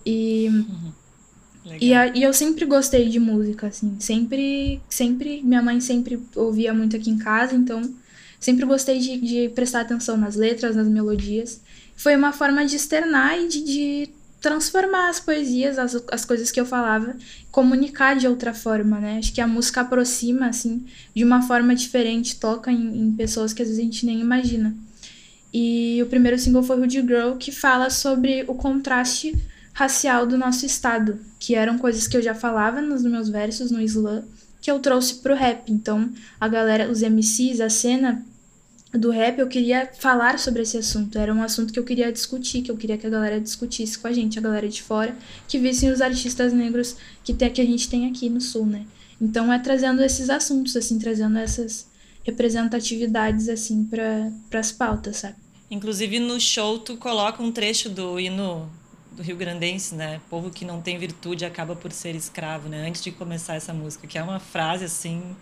E. 0.06 0.48
Uhum. 0.50 0.92
E, 1.81 1.95
a, 1.95 2.16
e 2.16 2.21
eu 2.21 2.31
sempre 2.31 2.63
gostei 2.63 3.10
de 3.10 3.19
música, 3.19 3.66
assim, 3.68 3.95
sempre, 4.00 4.80
sempre, 4.88 5.42
minha 5.42 5.63
mãe 5.63 5.81
sempre 5.81 6.21
ouvia 6.36 6.71
muito 6.71 6.95
aqui 6.95 7.10
em 7.10 7.18
casa, 7.18 7.56
então 7.56 7.81
sempre 8.39 8.68
gostei 8.68 9.00
de, 9.00 9.18
de 9.18 9.50
prestar 9.50 9.81
atenção 9.81 10.16
nas 10.16 10.36
letras, 10.36 10.76
nas 10.76 10.88
melodias 10.88 11.59
foi 11.95 12.16
uma 12.16 12.33
forma 12.33 12.66
de 12.66 12.75
externar 12.75 13.40
e 13.40 13.47
de, 13.47 13.64
de 13.64 14.09
transformar 14.42 15.09
as 15.09 15.19
poesias, 15.19 15.80
as, 15.80 15.95
as 16.11 16.23
coisas 16.23 16.52
que 16.52 16.59
eu 16.59 16.66
falava, 16.66 17.16
comunicar 17.52 18.16
de 18.16 18.28
outra 18.28 18.54
forma, 18.54 18.99
né? 18.99 19.18
Acho 19.18 19.33
que 19.33 19.42
a 19.42 19.47
música 19.47 19.81
aproxima, 19.81 20.47
assim, 20.47 20.85
de 21.16 21.23
uma 21.23 21.42
forma 21.42 21.73
diferente, 21.73 22.40
toca 22.40 22.71
em, 22.71 23.07
em 23.07 23.11
pessoas 23.14 23.54
que 23.54 23.61
às 23.61 23.69
vezes 23.69 23.81
a 23.81 23.83
gente 23.83 24.06
nem 24.06 24.19
imagina. 24.19 24.75
E 25.54 25.99
o 26.04 26.06
primeiro 26.07 26.37
single 26.37 26.61
foi 26.61 26.78
Rudy 26.78 27.02
Girl, 27.02 27.37
que 27.40 27.52
fala 27.52 27.90
sobre 27.90 28.44
o 28.47 28.54
contraste 28.54 29.33
racial 29.73 30.28
do 30.28 30.37
nosso 30.37 30.66
estado, 30.66 31.18
que 31.40 31.56
eram 31.56 31.78
coisas 31.78 32.07
que 32.07 32.16
eu 32.16 32.21
já 32.21 32.35
falava 32.35 32.81
nos 32.81 33.04
meus 33.04 33.30
versos 33.30 33.71
no 33.71 33.81
slam, 33.81 34.23
que 34.61 34.69
eu 34.69 34.80
trouxe 34.80 35.16
pro 35.16 35.33
rap. 35.33 35.71
Então, 35.71 36.09
a 36.40 36.47
galera, 36.47 36.90
os 36.92 37.02
MCs, 37.02 37.61
a 37.61 37.69
cena 37.69 38.23
do 38.97 39.11
rap, 39.11 39.40
eu 39.40 39.47
queria 39.47 39.90
falar 39.97 40.40
sobre 40.40 40.61
esse 40.61 40.78
assunto. 40.78 41.18
Era 41.18 41.33
um 41.33 41.42
assunto 41.42 41.71
que 41.71 41.80
eu 41.80 41.83
queria 41.83 42.11
discutir, 42.11 42.61
que 42.61 42.71
eu 42.71 42.78
queria 42.78 42.97
que 42.97 43.06
a 43.06 43.09
galera 43.09 43.40
discutisse 43.40 43.97
com 43.97 44.07
a 44.07 44.11
gente, 44.11 44.40
a 44.40 44.42
galera 44.42 44.68
de 44.68 44.81
fora, 44.81 45.16
que 45.47 45.57
vissem 45.57 45.92
os 45.92 46.02
artistas 46.02 46.54
negros 46.54 46.95
que, 47.23 47.33
tem, 47.33 47.52
que 47.52 47.61
a 47.61 47.66
gente 47.66 47.90
tem 47.90 48.07
aqui 48.07 48.30
no 48.30 48.42
Sul, 48.42 48.66
né? 48.66 48.85
Então 49.19 49.52
é 49.52 49.59
trazendo 49.59 50.04
esses 50.04 50.30
assuntos, 50.30 50.75
assim, 50.75 50.99
trazendo 50.99 51.37
essas 51.37 51.87
representatividades, 52.23 53.49
assim, 53.49 53.85
para 53.85 54.59
as 54.59 54.71
pautas, 54.71 55.18
sabe? 55.18 55.35
Inclusive 55.69 56.19
no 56.19 56.40
show 56.40 56.80
tu 56.80 56.97
coloca 56.97 57.42
um 57.42 57.52
trecho 57.52 57.90
do 57.90 58.19
hino 58.19 58.69
do 59.11 59.23
Rio 59.23 59.37
Grandense, 59.37 59.95
né? 59.95 60.19
Povo 60.30 60.49
que 60.49 60.66
não 60.66 60.81
tem 60.81 60.97
virtude 60.97 61.45
acaba 61.45 61.75
por 61.75 61.92
ser 61.92 62.16
escravo, 62.16 62.68
né? 62.68 62.87
Antes 62.87 63.02
de 63.02 63.11
começar 63.11 63.56
essa 63.56 63.73
música, 63.73 64.06
que 64.06 64.18
é 64.18 64.23
uma 64.23 64.40
frase 64.40 64.85
assim 64.85 65.35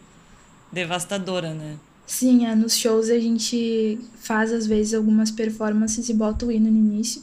devastadora, 0.71 1.53
né? 1.53 1.77
Sim, 2.05 2.45
é, 2.45 2.55
nos 2.55 2.77
shows 2.77 3.09
a 3.09 3.17
gente 3.17 3.99
faz 4.15 4.51
às 4.51 4.67
vezes 4.67 4.93
algumas 4.93 5.31
performances 5.31 6.09
e 6.09 6.13
bota 6.13 6.45
o 6.45 6.51
hino 6.51 6.69
no 6.69 6.77
início. 6.77 7.21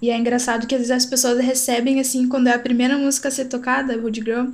E 0.00 0.10
é 0.10 0.18
engraçado 0.18 0.66
que 0.66 0.74
às 0.74 0.82
vezes 0.82 0.90
as 0.90 1.06
pessoas 1.06 1.38
recebem 1.44 2.00
assim, 2.00 2.28
quando 2.28 2.48
é 2.48 2.52
a 2.52 2.58
primeira 2.58 2.96
música 2.98 3.28
a 3.28 3.30
ser 3.30 3.46
tocada, 3.46 3.96
Wood 3.96 4.20
Girl, 4.20 4.48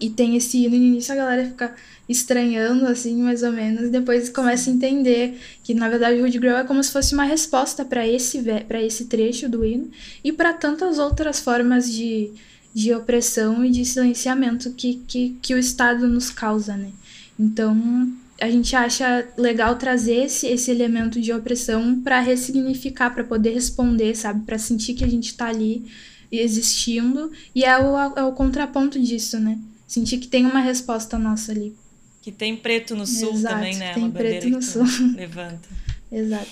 e 0.00 0.10
tem 0.10 0.36
esse 0.36 0.58
hino 0.64 0.76
no 0.76 0.82
início, 0.82 1.12
a 1.12 1.16
galera 1.16 1.46
fica 1.46 1.74
estranhando, 2.08 2.86
assim, 2.86 3.22
mais 3.22 3.42
ou 3.42 3.52
menos, 3.52 3.82
e 3.84 3.90
depois 3.90 4.28
começa 4.28 4.68
a 4.68 4.72
entender 4.72 5.38
que, 5.62 5.72
na 5.72 5.88
verdade, 5.88 6.20
Wood 6.20 6.38
Girl 6.38 6.56
é 6.56 6.64
como 6.64 6.82
se 6.82 6.90
fosse 6.90 7.14
uma 7.14 7.24
resposta 7.24 7.84
para 7.84 8.06
esse, 8.06 8.42
para 8.66 8.82
esse 8.82 9.06
trecho 9.06 9.48
do 9.48 9.64
hino 9.64 9.90
e 10.22 10.32
para 10.32 10.52
tantas 10.52 10.98
outras 10.98 11.40
formas 11.40 11.90
de, 11.90 12.32
de 12.74 12.92
opressão 12.92 13.64
e 13.64 13.70
de 13.70 13.84
silenciamento 13.84 14.72
que, 14.72 15.02
que, 15.06 15.36
que 15.40 15.54
o 15.54 15.58
Estado 15.58 16.08
nos 16.08 16.30
causa, 16.30 16.76
né? 16.76 16.90
Então, 17.38 18.12
a 18.44 18.50
gente 18.50 18.76
acha 18.76 19.26
legal 19.38 19.76
trazer 19.76 20.26
esse, 20.26 20.46
esse 20.46 20.70
elemento 20.70 21.18
de 21.18 21.32
opressão 21.32 22.00
para 22.02 22.20
ressignificar, 22.20 23.10
para 23.10 23.24
poder 23.24 23.54
responder, 23.54 24.14
sabe? 24.14 24.44
Para 24.44 24.58
sentir 24.58 24.92
que 24.92 25.02
a 25.02 25.08
gente 25.08 25.34
tá 25.34 25.46
ali 25.46 25.86
existindo. 26.30 27.32
E 27.54 27.64
é 27.64 27.78
o, 27.78 27.98
é 27.98 28.22
o 28.22 28.32
contraponto 28.32 29.00
disso, 29.00 29.40
né? 29.40 29.58
Sentir 29.86 30.18
que 30.18 30.28
tem 30.28 30.44
uma 30.44 30.60
resposta 30.60 31.18
nossa 31.18 31.52
ali. 31.52 31.74
Que 32.20 32.30
tem 32.30 32.54
preto 32.54 32.94
no 32.94 33.06
sul 33.06 33.32
Exato, 33.32 33.54
também, 33.54 33.76
né? 33.76 33.94
Tem 33.94 34.02
uma 34.02 34.12
preto 34.12 34.50
no 34.50 34.62
sul. 34.62 34.84
Levanta. 35.16 35.68
Exato. 36.12 36.50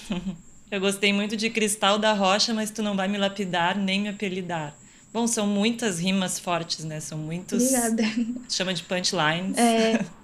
Eu 0.71 0.81
gostei 0.81 1.13
muito 1.13 1.37
de 1.37 1.51
Cristal 1.51 1.99
da 1.99 2.15
Rocha, 2.15 2.55
mas 2.55 2.71
tu 2.71 2.83
não 2.83 2.97
vai 2.97 3.07
me 3.07 3.19
lapidar 3.19 3.77
nem 3.77 4.01
me 4.01 4.09
apelidar. 4.09 4.75
Bom, 5.13 5.27
são 5.27 5.47
muitas 5.47 5.99
rimas 5.99 6.39
fortes, 6.39 6.87
né? 6.87 7.01
São 7.01 7.19
muitos. 7.19 7.63
Obrigada. 7.63 8.03
Chama 8.49 8.73
de 8.73 8.83
punchlines. 8.83 9.59
É. 9.59 10.03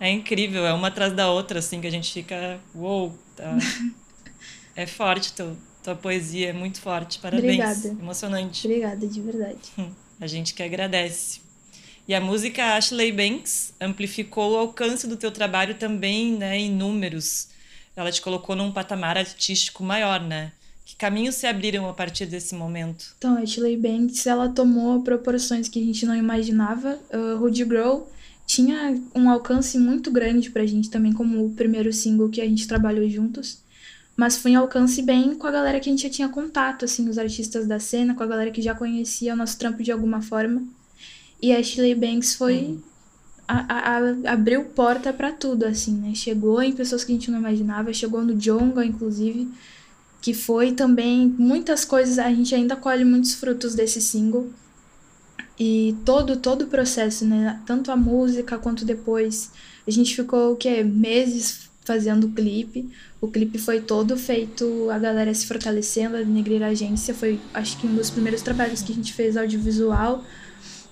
é 0.00 0.10
incrível, 0.10 0.66
é 0.66 0.72
uma 0.72 0.88
atrás 0.88 1.12
da 1.12 1.30
outra, 1.30 1.58
assim, 1.58 1.80
que 1.80 1.86
a 1.86 1.90
gente 1.90 2.12
fica. 2.12 2.60
Uou! 2.74 3.16
Tá. 3.36 3.56
é 4.76 4.86
forte, 4.86 5.32
tua, 5.32 5.56
tua 5.82 5.94
poesia 5.94 6.50
é 6.50 6.52
muito 6.52 6.80
forte. 6.80 7.18
Parabéns. 7.18 7.44
Obrigada. 7.44 7.88
Emocionante. 7.88 8.66
Obrigada, 8.66 9.06
de 9.06 9.20
verdade. 9.20 9.72
A 10.20 10.26
gente 10.26 10.54
que 10.54 10.62
agradece. 10.62 11.40
E 12.06 12.14
a 12.14 12.20
música 12.20 12.76
Ashley 12.76 13.10
Banks 13.12 13.72
amplificou 13.80 14.52
o 14.52 14.58
alcance 14.58 15.06
do 15.06 15.16
teu 15.16 15.30
trabalho 15.30 15.74
também, 15.74 16.36
né, 16.36 16.58
em 16.58 16.70
números. 16.70 17.48
Ela 17.96 18.12
te 18.12 18.20
colocou 18.20 18.54
num 18.54 18.72
patamar 18.72 19.16
artístico 19.16 19.82
maior, 19.82 20.20
né? 20.20 20.52
Que 20.84 20.96
caminhos 20.96 21.36
se 21.36 21.46
abriram 21.46 21.88
a 21.88 21.94
partir 21.94 22.26
desse 22.26 22.54
momento? 22.54 23.14
Então, 23.16 23.38
a 23.38 23.40
Ashley 23.40 23.76
Banks, 23.76 24.26
ela 24.26 24.50
tomou 24.50 25.02
proporções 25.02 25.66
que 25.68 25.80
a 25.80 25.84
gente 25.84 26.04
não 26.04 26.14
imaginava. 26.14 26.98
Uh, 27.10 27.38
Rudy 27.38 27.64
Grow 27.64 28.12
tinha 28.46 29.00
um 29.14 29.30
alcance 29.30 29.78
muito 29.78 30.10
grande 30.10 30.50
pra 30.50 30.66
gente 30.66 30.90
também, 30.90 31.12
como 31.12 31.44
o 31.44 31.50
primeiro 31.50 31.92
single 31.92 32.28
que 32.28 32.40
a 32.40 32.46
gente 32.46 32.68
trabalhou 32.68 33.08
juntos. 33.08 33.62
Mas 34.16 34.36
foi 34.36 34.52
um 34.52 34.60
alcance 34.60 35.02
bem 35.02 35.34
com 35.34 35.46
a 35.46 35.50
galera 35.50 35.80
que 35.80 35.88
a 35.88 35.92
gente 35.92 36.04
já 36.04 36.10
tinha 36.10 36.28
contato, 36.28 36.84
assim, 36.84 37.08
os 37.08 37.18
artistas 37.18 37.66
da 37.66 37.80
cena, 37.80 38.14
com 38.14 38.22
a 38.22 38.26
galera 38.26 38.50
que 38.50 38.62
já 38.62 38.74
conhecia 38.74 39.34
o 39.34 39.36
nosso 39.36 39.58
trampo 39.58 39.82
de 39.82 39.90
alguma 39.90 40.22
forma. 40.22 40.62
E 41.42 41.52
a 41.52 41.58
Ashley 41.58 41.94
Banks 41.94 42.34
foi. 42.34 42.58
Uhum. 42.58 42.82
A, 43.46 43.98
a, 43.98 44.32
abriu 44.32 44.64
porta 44.64 45.12
para 45.12 45.30
tudo, 45.30 45.64
assim, 45.64 45.92
né? 45.92 46.14
Chegou 46.14 46.62
em 46.62 46.72
pessoas 46.72 47.04
que 47.04 47.12
a 47.12 47.14
gente 47.14 47.30
não 47.30 47.38
imaginava, 47.38 47.92
chegou 47.92 48.22
no 48.22 48.34
Jonga, 48.34 48.82
inclusive, 48.86 49.50
que 50.22 50.32
foi 50.32 50.72
também 50.72 51.26
muitas 51.38 51.84
coisas. 51.84 52.18
A 52.18 52.32
gente 52.32 52.54
ainda 52.54 52.76
colhe 52.76 53.04
muitos 53.04 53.34
frutos 53.34 53.74
desse 53.74 54.00
single. 54.00 54.48
E 55.58 55.94
todo, 56.04 56.36
todo 56.36 56.62
o 56.62 56.66
processo, 56.66 57.24
né? 57.24 57.60
Tanto 57.66 57.90
a 57.90 57.96
música 57.96 58.58
quanto 58.58 58.84
depois. 58.84 59.50
A 59.86 59.90
gente 59.90 60.14
ficou, 60.14 60.52
o 60.52 60.56
quê? 60.56 60.82
Meses 60.82 61.70
fazendo 61.84 62.24
o 62.24 62.32
clipe. 62.32 62.90
O 63.20 63.28
clipe 63.28 63.58
foi 63.58 63.80
todo 63.80 64.16
feito, 64.16 64.88
a 64.90 64.98
galera 64.98 65.32
se 65.32 65.46
fortalecendo, 65.46 66.16
a 66.16 66.20
Denegrir 66.20 66.62
Agência. 66.62 67.14
Foi, 67.14 67.38
acho 67.52 67.78
que, 67.78 67.86
um 67.86 67.94
dos 67.94 68.10
primeiros 68.10 68.42
trabalhos 68.42 68.82
que 68.82 68.92
a 68.92 68.94
gente 68.94 69.12
fez 69.12 69.36
audiovisual 69.36 70.24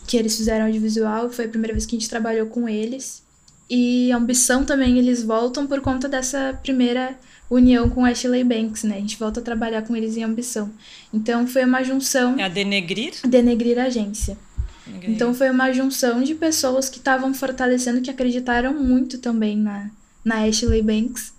que 0.07 0.17
eles 0.17 0.37
fizeram 0.37 0.67
audiovisual, 0.67 1.31
foi 1.31 1.47
a 1.47 1.49
primeira 1.49 1.73
vez 1.73 1.87
que 1.87 1.97
a 1.97 1.99
gente 1.99 2.11
trabalhou 2.11 2.47
com 2.47 2.69
eles. 2.69 3.23
E 3.71 4.13
a 4.13 4.17
ambição 4.17 4.65
também, 4.65 4.99
eles 4.99 5.23
voltam 5.23 5.67
por 5.67 5.81
conta 5.81 6.09
dessa 6.09 6.59
primeira 6.63 7.19
união 7.55 7.89
com 7.89 8.05
Ashley 8.05 8.43
Banks, 8.43 8.83
né? 8.83 8.97
A 8.97 9.01
gente 9.01 9.19
volta 9.19 9.41
a 9.41 9.43
trabalhar 9.43 9.83
com 9.83 9.95
eles 9.95 10.17
em 10.17 10.25
ambição. 10.25 10.71
Então 11.13 11.47
foi 11.47 11.65
uma 11.65 11.83
junção. 11.83 12.39
É 12.39 12.45
a 12.45 12.49
Denegrir? 12.49 13.15
Denegrir 13.25 13.79
Agência. 13.79 14.39
Denegrir. 14.87 15.11
Então 15.11 15.35
foi 15.35 15.51
uma 15.51 15.71
junção 15.73 16.23
de 16.23 16.35
pessoas 16.35 16.89
que 16.89 16.99
estavam 16.99 17.35
fortalecendo, 17.35 18.01
que 18.01 18.11
acreditaram 18.11 18.73
muito 18.73 19.19
também 19.19 19.57
na, 19.57 19.91
na 20.25 20.45
Ashley 20.45 20.83
Banks. 20.83 21.35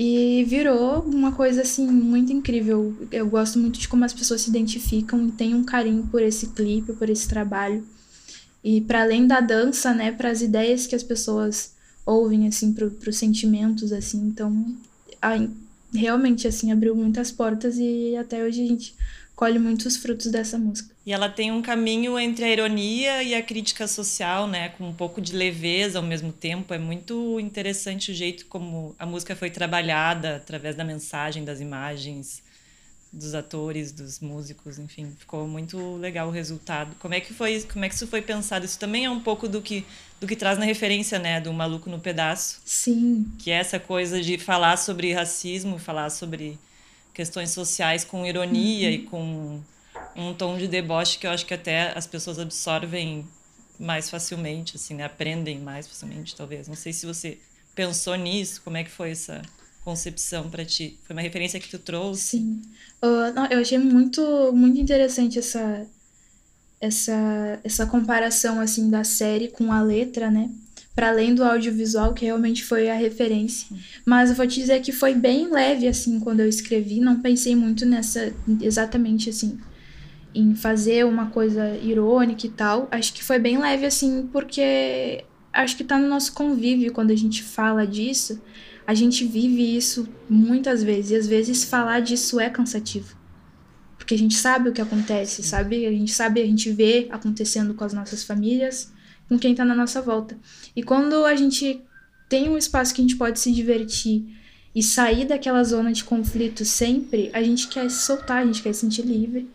E 0.00 0.44
virou 0.44 1.00
uma 1.00 1.32
coisa 1.32 1.62
assim 1.62 1.88
muito 1.88 2.32
incrível. 2.32 2.96
Eu 3.10 3.26
gosto 3.26 3.58
muito 3.58 3.80
de 3.80 3.88
como 3.88 4.04
as 4.04 4.12
pessoas 4.12 4.42
se 4.42 4.50
identificam 4.50 5.26
e 5.26 5.32
têm 5.32 5.56
um 5.56 5.64
carinho 5.64 6.06
por 6.08 6.22
esse 6.22 6.48
clipe, 6.48 6.92
por 6.92 7.10
esse 7.10 7.26
trabalho. 7.26 7.84
E 8.62 8.80
para 8.80 9.02
além 9.02 9.26
da 9.26 9.40
dança, 9.40 9.92
né, 9.92 10.12
para 10.12 10.30
as 10.30 10.40
ideias 10.40 10.86
que 10.86 10.94
as 10.94 11.02
pessoas 11.02 11.72
ouvem 12.06 12.46
assim, 12.46 12.72
para 12.72 12.86
os 12.86 13.16
sentimentos 13.16 13.92
assim. 13.92 14.20
Então, 14.20 14.76
realmente 15.94 16.46
assim 16.46 16.70
abriu 16.72 16.94
muitas 16.94 17.30
portas 17.30 17.76
e 17.78 18.16
até 18.16 18.42
hoje 18.42 18.62
a 18.62 18.66
gente 18.66 18.94
colhe 19.34 19.58
muitos 19.58 19.96
frutos 19.96 20.26
dessa 20.32 20.58
música. 20.58 20.92
E 21.06 21.12
ela 21.12 21.28
tem 21.28 21.52
um 21.52 21.62
caminho 21.62 22.18
entre 22.18 22.44
a 22.44 22.50
ironia 22.50 23.22
e 23.22 23.36
a 23.36 23.42
crítica 23.42 23.86
social, 23.86 24.48
né, 24.48 24.70
com 24.70 24.88
um 24.88 24.92
pouco 24.92 25.20
de 25.20 25.32
leveza 25.32 26.00
ao 26.00 26.04
mesmo 26.04 26.32
tempo. 26.32 26.74
É 26.74 26.78
muito 26.78 27.38
interessante 27.38 28.10
o 28.10 28.14
jeito 28.14 28.46
como 28.46 28.96
a 28.98 29.06
música 29.06 29.36
foi 29.36 29.48
trabalhada 29.48 30.36
através 30.36 30.74
da 30.74 30.82
mensagem, 30.82 31.44
das 31.44 31.60
imagens, 31.60 32.42
dos 33.12 33.34
atores, 33.34 33.90
dos 33.90 34.20
músicos, 34.20 34.78
enfim, 34.78 35.14
ficou 35.18 35.48
muito 35.48 35.96
legal 35.96 36.28
o 36.28 36.30
resultado. 36.30 36.94
Como 36.98 37.14
é 37.14 37.20
que 37.20 37.32
foi, 37.32 37.62
como 37.62 37.84
é 37.84 37.88
que 37.88 37.94
isso 37.94 38.06
foi 38.06 38.20
pensado? 38.20 38.64
Isso 38.64 38.78
também 38.78 39.06
é 39.06 39.10
um 39.10 39.20
pouco 39.20 39.48
do 39.48 39.62
que 39.62 39.84
do 40.20 40.26
que 40.26 40.34
traz 40.34 40.58
na 40.58 40.64
referência, 40.64 41.18
né, 41.18 41.40
do 41.40 41.52
maluco 41.52 41.88
no 41.88 42.00
pedaço. 42.00 42.60
Sim. 42.64 43.30
Que 43.38 43.50
é 43.50 43.54
essa 43.54 43.78
coisa 43.78 44.20
de 44.20 44.36
falar 44.36 44.76
sobre 44.76 45.12
racismo, 45.12 45.78
falar 45.78 46.10
sobre 46.10 46.58
questões 47.14 47.50
sociais 47.50 48.04
com 48.04 48.26
ironia 48.26 48.88
uhum. 48.88 48.94
e 48.94 48.98
com 49.02 49.60
um 50.16 50.34
tom 50.34 50.56
de 50.58 50.66
deboche 50.66 51.18
que 51.18 51.26
eu 51.26 51.30
acho 51.30 51.46
que 51.46 51.54
até 51.54 51.96
as 51.96 52.06
pessoas 52.06 52.38
absorvem 52.38 53.26
mais 53.78 54.10
facilmente, 54.10 54.76
assim, 54.76 54.94
né? 54.94 55.04
aprendem 55.04 55.60
mais 55.60 55.86
facilmente, 55.86 56.34
talvez. 56.34 56.66
Não 56.66 56.74
sei 56.74 56.92
se 56.92 57.06
você 57.06 57.38
pensou 57.74 58.16
nisso, 58.16 58.60
como 58.64 58.76
é 58.76 58.82
que 58.82 58.90
foi 58.90 59.12
essa 59.12 59.40
concepção 59.84 60.48
para 60.50 60.64
ti? 60.64 60.98
Foi 61.04 61.14
uma 61.14 61.22
referência 61.22 61.60
que 61.60 61.68
tu 61.68 61.78
trouxe? 61.78 62.38
Sim. 62.38 62.62
Uh, 63.02 63.32
não, 63.34 63.46
eu 63.46 63.60
achei 63.60 63.78
muito, 63.78 64.52
muito 64.52 64.80
interessante 64.80 65.38
essa, 65.38 65.86
essa, 66.80 67.60
essa 67.64 67.86
comparação, 67.86 68.60
assim, 68.60 68.90
da 68.90 69.04
série 69.04 69.48
com 69.48 69.72
a 69.72 69.82
letra, 69.82 70.30
né? 70.30 70.50
Para 70.94 71.10
além 71.10 71.34
do 71.34 71.44
audiovisual, 71.44 72.12
que 72.12 72.24
realmente 72.24 72.64
foi 72.64 72.90
a 72.90 72.94
referência. 72.94 73.68
Mas 74.04 74.30
eu 74.30 74.36
vou 74.36 74.46
te 74.46 74.60
dizer 74.60 74.80
que 74.80 74.92
foi 74.92 75.14
bem 75.14 75.48
leve, 75.50 75.86
assim, 75.86 76.18
quando 76.18 76.40
eu 76.40 76.48
escrevi. 76.48 77.00
Não 77.00 77.20
pensei 77.20 77.54
muito 77.54 77.86
nessa, 77.86 78.34
exatamente, 78.60 79.30
assim, 79.30 79.58
em 80.34 80.54
fazer 80.54 81.06
uma 81.06 81.30
coisa 81.30 81.76
irônica 81.78 82.46
e 82.46 82.50
tal. 82.50 82.88
Acho 82.90 83.12
que 83.12 83.22
foi 83.22 83.38
bem 83.38 83.58
leve, 83.58 83.86
assim, 83.86 84.28
porque 84.32 85.24
acho 85.52 85.76
que 85.76 85.84
tá 85.84 85.98
no 85.98 86.08
nosso 86.08 86.32
convívio 86.32 86.92
quando 86.92 87.10
a 87.10 87.16
gente 87.16 87.42
fala 87.42 87.86
disso 87.86 88.40
a 88.88 88.94
gente 88.94 89.26
vive 89.26 89.76
isso 89.76 90.08
muitas 90.30 90.82
vezes, 90.82 91.10
e 91.10 91.16
às 91.16 91.26
vezes 91.26 91.62
falar 91.62 92.00
disso 92.00 92.40
é 92.40 92.48
cansativo. 92.48 93.14
Porque 93.98 94.14
a 94.14 94.18
gente 94.18 94.34
sabe 94.34 94.70
o 94.70 94.72
que 94.72 94.80
acontece, 94.80 95.42
sabe? 95.42 95.84
A 95.84 95.92
gente 95.92 96.10
sabe, 96.10 96.40
a 96.40 96.46
gente 96.46 96.72
vê 96.72 97.06
acontecendo 97.10 97.74
com 97.74 97.84
as 97.84 97.92
nossas 97.92 98.24
famílias, 98.24 98.90
com 99.28 99.38
quem 99.38 99.54
tá 99.54 99.62
na 99.62 99.74
nossa 99.74 100.00
volta. 100.00 100.38
E 100.74 100.82
quando 100.82 101.26
a 101.26 101.36
gente 101.36 101.82
tem 102.30 102.48
um 102.48 102.56
espaço 102.56 102.94
que 102.94 103.02
a 103.02 103.04
gente 103.04 103.16
pode 103.16 103.38
se 103.38 103.52
divertir 103.52 104.24
e 104.74 104.82
sair 104.82 105.26
daquela 105.26 105.62
zona 105.64 105.92
de 105.92 106.02
conflito 106.02 106.64
sempre, 106.64 107.28
a 107.34 107.42
gente 107.42 107.68
quer 107.68 107.90
se 107.90 108.06
soltar, 108.06 108.38
a 108.38 108.46
gente 108.46 108.62
quer 108.62 108.72
se 108.72 108.80
sentir 108.80 109.02
livre. 109.02 109.50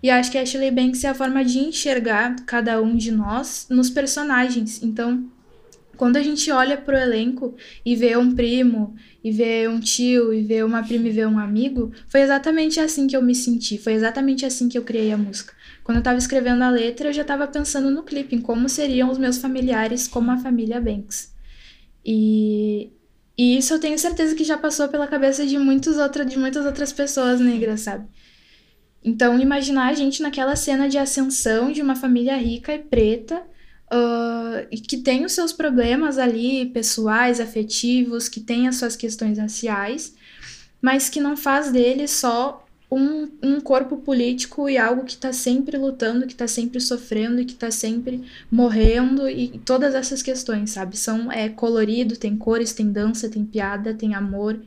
E 0.00 0.08
acho 0.08 0.30
que 0.30 0.38
a 0.38 0.42
Ashley 0.42 0.70
Banks 0.70 1.02
é 1.02 1.08
a 1.08 1.14
forma 1.14 1.44
de 1.44 1.58
enxergar 1.58 2.36
cada 2.46 2.80
um 2.80 2.96
de 2.96 3.10
nós 3.10 3.66
nos 3.68 3.90
personagens. 3.90 4.80
Então, 4.84 5.28
quando 5.98 6.16
a 6.16 6.22
gente 6.22 6.50
olha 6.50 6.76
pro 6.76 6.96
elenco 6.96 7.56
e 7.84 7.96
vê 7.96 8.16
um 8.16 8.34
primo, 8.34 8.94
e 9.22 9.32
vê 9.32 9.68
um 9.68 9.80
tio, 9.80 10.32
e 10.32 10.42
vê 10.42 10.62
uma 10.62 10.82
prima 10.82 11.08
e 11.08 11.10
vê 11.10 11.26
um 11.26 11.38
amigo, 11.38 11.92
foi 12.08 12.20
exatamente 12.20 12.78
assim 12.78 13.08
que 13.08 13.16
eu 13.16 13.20
me 13.20 13.34
senti, 13.34 13.76
foi 13.76 13.94
exatamente 13.94 14.46
assim 14.46 14.68
que 14.68 14.78
eu 14.78 14.84
criei 14.84 15.12
a 15.12 15.18
música. 15.18 15.52
Quando 15.82 15.98
eu 15.98 16.02
tava 16.02 16.16
escrevendo 16.16 16.62
a 16.62 16.70
letra, 16.70 17.08
eu 17.08 17.12
já 17.12 17.24
tava 17.24 17.48
pensando 17.48 17.90
no 17.90 18.04
clipe, 18.04 18.36
em 18.36 18.40
como 18.40 18.68
seriam 18.68 19.10
os 19.10 19.18
meus 19.18 19.38
familiares 19.38 20.06
como 20.06 20.30
a 20.30 20.38
família 20.38 20.80
Banks. 20.80 21.34
E, 22.04 22.92
e 23.36 23.58
isso 23.58 23.74
eu 23.74 23.80
tenho 23.80 23.98
certeza 23.98 24.36
que 24.36 24.44
já 24.44 24.56
passou 24.56 24.88
pela 24.88 25.08
cabeça 25.08 25.44
de, 25.44 25.58
muitos 25.58 25.96
outra, 25.96 26.24
de 26.24 26.38
muitas 26.38 26.64
outras 26.64 26.92
pessoas 26.92 27.40
negras, 27.40 27.80
sabe? 27.80 28.08
Então, 29.02 29.38
imaginar 29.38 29.88
a 29.88 29.94
gente 29.94 30.22
naquela 30.22 30.54
cena 30.54 30.88
de 30.88 30.96
ascensão 30.96 31.72
de 31.72 31.82
uma 31.82 31.96
família 31.96 32.36
rica 32.36 32.72
e 32.74 32.78
preta, 32.78 33.42
uh, 33.92 34.68
que 34.88 34.98
tem 34.98 35.24
os 35.24 35.32
seus 35.32 35.52
problemas 35.52 36.18
ali, 36.18 36.66
pessoais, 36.66 37.40
afetivos, 37.40 38.28
que 38.28 38.40
tem 38.40 38.68
as 38.68 38.76
suas 38.76 38.96
questões 38.96 39.38
raciais, 39.38 40.14
mas 40.80 41.08
que 41.08 41.20
não 41.20 41.36
faz 41.36 41.72
dele 41.72 42.06
só 42.06 42.64
um, 42.90 43.28
um 43.42 43.60
corpo 43.60 43.98
político 43.98 44.68
e 44.68 44.78
algo 44.78 45.04
que 45.04 45.12
está 45.12 45.32
sempre 45.32 45.76
lutando, 45.76 46.26
que 46.26 46.32
está 46.32 46.48
sempre 46.48 46.80
sofrendo 46.80 47.40
e 47.40 47.44
que 47.44 47.52
está 47.52 47.70
sempre 47.70 48.24
morrendo 48.50 49.28
e 49.28 49.60
todas 49.64 49.94
essas 49.94 50.22
questões, 50.22 50.70
sabe? 50.70 50.96
São 50.96 51.30
é 51.30 51.48
colorido, 51.48 52.16
tem 52.16 52.36
cores, 52.36 52.72
tem 52.72 52.90
dança, 52.90 53.28
tem 53.28 53.44
piada, 53.44 53.92
tem 53.92 54.14
amor 54.14 54.58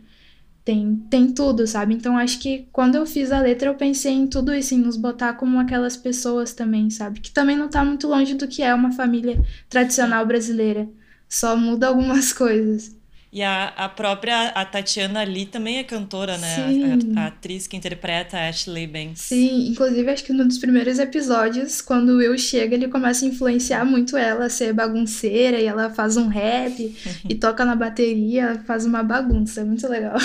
tem, 0.63 0.95
tem 1.09 1.31
tudo, 1.33 1.65
sabe? 1.65 1.93
Então 1.93 2.17
acho 2.17 2.39
que 2.39 2.67
quando 2.71 2.95
eu 2.95 3.05
fiz 3.05 3.31
a 3.31 3.39
letra 3.39 3.69
eu 3.69 3.75
pensei 3.75 4.13
em 4.13 4.27
tudo 4.27 4.53
isso, 4.53 4.73
em 4.73 4.79
nos 4.79 4.97
botar 4.97 5.33
como 5.33 5.59
aquelas 5.59 5.97
pessoas 5.97 6.53
também, 6.53 6.89
sabe? 6.89 7.19
Que 7.19 7.31
também 7.31 7.57
não 7.57 7.69
tá 7.69 7.83
muito 7.83 8.07
longe 8.07 8.35
do 8.35 8.47
que 8.47 8.61
é 8.61 8.73
uma 8.73 8.91
família 8.91 9.43
tradicional 9.69 10.25
brasileira. 10.25 10.89
Só 11.27 11.55
muda 11.55 11.87
algumas 11.87 12.31
coisas. 12.33 12.95
E 13.33 13.41
a, 13.41 13.69
a 13.77 13.87
própria 13.87 14.49
a 14.49 14.65
Tatiana 14.65 15.21
ali 15.21 15.45
também 15.45 15.77
é 15.77 15.83
cantora, 15.83 16.37
né? 16.37 16.67
Sim. 16.67 17.15
A, 17.15 17.21
a, 17.21 17.27
atriz 17.27 17.65
que 17.65 17.77
interpreta 17.77 18.37
a 18.37 18.49
Ashley 18.49 18.85
Banks. 18.85 19.21
Sim, 19.21 19.69
inclusive 19.69 20.11
acho 20.11 20.23
que 20.25 20.33
num 20.33 20.45
dos 20.45 20.57
primeiros 20.57 20.99
episódios, 20.99 21.81
quando 21.81 22.09
o 22.09 22.17
Will 22.17 22.37
chega, 22.37 22.75
ele 22.75 22.89
começa 22.89 23.23
a 23.23 23.29
influenciar 23.29 23.85
muito 23.85 24.17
ela 24.17 24.45
a 24.45 24.49
ser 24.49 24.73
bagunceira 24.73 25.61
e 25.61 25.65
ela 25.65 25.89
faz 25.89 26.17
um 26.17 26.27
rap 26.27 26.93
e 27.29 27.35
toca 27.35 27.63
na 27.63 27.75
bateria, 27.75 28.61
faz 28.67 28.85
uma 28.85 29.01
bagunça. 29.01 29.61
É 29.61 29.63
muito 29.63 29.87
legal. 29.87 30.17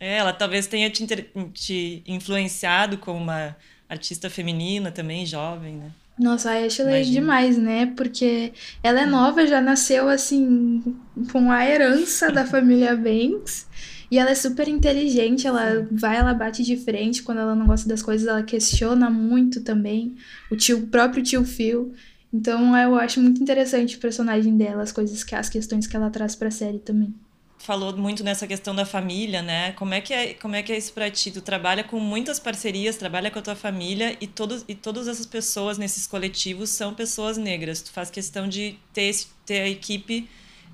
É, 0.00 0.16
ela 0.16 0.32
talvez 0.32 0.66
tenha 0.66 0.90
te, 0.90 1.06
te 1.52 2.02
influenciado 2.04 2.98
como 2.98 3.20
uma 3.20 3.56
artista 3.88 4.28
feminina 4.28 4.90
também, 4.90 5.24
jovem, 5.24 5.76
né? 5.76 5.90
Nossa, 6.20 6.50
a 6.50 6.66
Ashley 6.66 7.00
é 7.00 7.02
demais, 7.02 7.56
né? 7.56 7.86
Porque 7.96 8.52
ela 8.82 9.00
é 9.00 9.06
nova, 9.06 9.46
já 9.46 9.58
nasceu 9.58 10.06
assim, 10.06 10.94
com 11.32 11.50
a 11.50 11.66
herança 11.66 12.30
da 12.30 12.44
família 12.46 12.94
Banks. 12.94 13.66
E 14.10 14.18
ela 14.18 14.30
é 14.30 14.34
super 14.34 14.68
inteligente, 14.68 15.46
ela 15.46 15.86
vai, 15.90 16.18
ela 16.18 16.34
bate 16.34 16.62
de 16.62 16.76
frente 16.76 17.22
quando 17.22 17.38
ela 17.38 17.54
não 17.54 17.66
gosta 17.66 17.88
das 17.88 18.02
coisas, 18.02 18.26
ela 18.28 18.42
questiona 18.42 19.08
muito 19.08 19.62
também. 19.62 20.14
O 20.50 20.56
tio, 20.56 20.80
o 20.80 20.86
próprio 20.88 21.22
tio 21.22 21.42
Phil. 21.42 21.94
Então 22.30 22.76
eu 22.76 22.96
acho 22.96 23.18
muito 23.18 23.42
interessante 23.42 23.96
o 23.96 24.00
personagem 24.00 24.58
dela, 24.58 24.82
as 24.82 24.92
coisas 24.92 25.24
que 25.24 25.34
as 25.34 25.48
questões 25.48 25.86
que 25.86 25.96
ela 25.96 26.10
traz 26.10 26.36
para 26.36 26.48
a 26.48 26.50
série 26.50 26.80
também 26.80 27.14
falou 27.60 27.94
muito 27.94 28.24
nessa 28.24 28.46
questão 28.46 28.74
da 28.74 28.86
família, 28.86 29.42
né? 29.42 29.72
Como 29.72 29.92
é 29.92 30.00
que 30.00 30.14
é, 30.14 30.34
como 30.34 30.56
é, 30.56 30.62
que 30.62 30.72
é 30.72 30.78
isso 30.78 30.92
para 30.94 31.10
ti? 31.10 31.30
Tu 31.30 31.42
trabalha 31.42 31.84
com 31.84 32.00
muitas 32.00 32.40
parcerias, 32.40 32.96
trabalha 32.96 33.30
com 33.30 33.38
a 33.38 33.42
tua 33.42 33.54
família 33.54 34.16
e, 34.18 34.26
todos, 34.26 34.64
e 34.66 34.74
todas 34.74 35.06
essas 35.06 35.26
pessoas 35.26 35.76
nesses 35.76 36.06
coletivos 36.06 36.70
são 36.70 36.94
pessoas 36.94 37.36
negras. 37.36 37.82
Tu 37.82 37.92
faz 37.92 38.10
questão 38.10 38.48
de 38.48 38.78
ter, 38.94 39.14
ter 39.44 39.60
a 39.60 39.68
equipe 39.68 40.26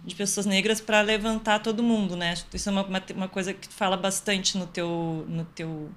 de 0.05 0.15
pessoas 0.15 0.47
negras 0.47 0.81
para 0.81 1.01
levantar 1.01 1.59
todo 1.59 1.83
mundo, 1.83 2.17
né? 2.17 2.35
Isso 2.55 2.69
é 2.69 2.73
uma, 2.73 2.87
uma, 2.87 3.03
uma, 3.15 3.29
coisa 3.29 3.53
que 3.53 3.69
tu 3.69 3.75
fala 3.75 3.97
bastante 3.97 4.57
no 4.57 4.67
teu, 4.69 5.27
no 5.29 5.45
teu, 5.45 5.91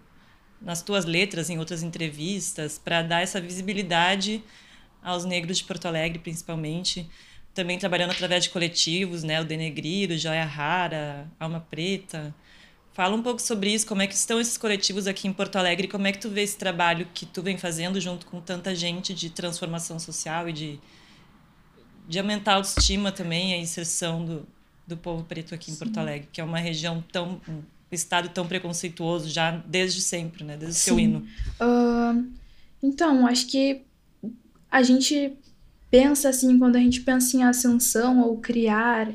nas 0.59 0.81
tuas 0.81 1.05
letras, 1.05 1.51
em 1.51 1.59
outras 1.59 1.83
entrevistas, 1.83 2.79
para 2.83 3.03
dar 3.03 3.21
essa 3.21 3.39
visibilidade 3.39 4.43
aos 5.03 5.23
negros 5.23 5.59
de 5.59 5.65
Porto 5.65 5.85
Alegre, 5.85 6.17
principalmente 6.17 7.07
também 7.59 7.77
trabalhando 7.77 8.11
através 8.11 8.45
de 8.45 8.49
coletivos, 8.51 9.21
né? 9.21 9.41
O 9.41 9.43
Denegrido, 9.43 10.17
Joia 10.17 10.45
Rara, 10.45 11.29
Alma 11.37 11.59
Preta. 11.59 12.33
Fala 12.93 13.13
um 13.13 13.21
pouco 13.21 13.41
sobre 13.41 13.73
isso, 13.73 13.85
como 13.85 14.01
é 14.01 14.07
que 14.07 14.13
estão 14.13 14.39
esses 14.39 14.57
coletivos 14.57 15.07
aqui 15.07 15.27
em 15.27 15.33
Porto 15.33 15.57
Alegre, 15.57 15.85
como 15.85 16.07
é 16.07 16.13
que 16.13 16.19
tu 16.19 16.29
vê 16.29 16.41
esse 16.41 16.57
trabalho 16.57 17.05
que 17.13 17.25
tu 17.25 17.41
vem 17.41 17.57
fazendo 17.57 17.99
junto 17.99 18.25
com 18.27 18.39
tanta 18.39 18.73
gente 18.73 19.13
de 19.13 19.29
transformação 19.29 19.99
social 19.99 20.47
e 20.47 20.53
de, 20.53 20.79
de 22.07 22.17
aumentar 22.17 22.53
a 22.53 22.55
autoestima 22.55 23.11
também, 23.11 23.53
a 23.53 23.57
inserção 23.57 24.23
do, 24.23 24.47
do 24.87 24.95
povo 24.95 25.25
preto 25.25 25.53
aqui 25.53 25.69
em 25.69 25.73
Sim. 25.73 25.79
Porto 25.79 25.97
Alegre, 25.97 26.29
que 26.31 26.39
é 26.39 26.43
uma 26.43 26.59
região 26.59 27.03
tão 27.11 27.41
um 27.47 27.61
estado 27.91 28.29
tão 28.29 28.47
preconceituoso 28.47 29.29
já 29.29 29.51
desde 29.51 29.99
sempre, 29.99 30.45
né? 30.45 30.55
Desde 30.55 30.77
o 30.77 30.79
seu 30.79 30.97
hino. 30.97 31.27
Uh, 31.59 32.25
então, 32.81 33.27
acho 33.27 33.47
que 33.47 33.81
a 34.71 34.81
gente 34.81 35.33
pensa 35.89 36.29
assim, 36.29 36.57
quando 36.57 36.75
a 36.75 36.79
gente 36.79 37.01
pensa 37.01 37.35
em 37.35 37.43
ascensão 37.43 38.21
ou 38.21 38.37
criar, 38.37 39.09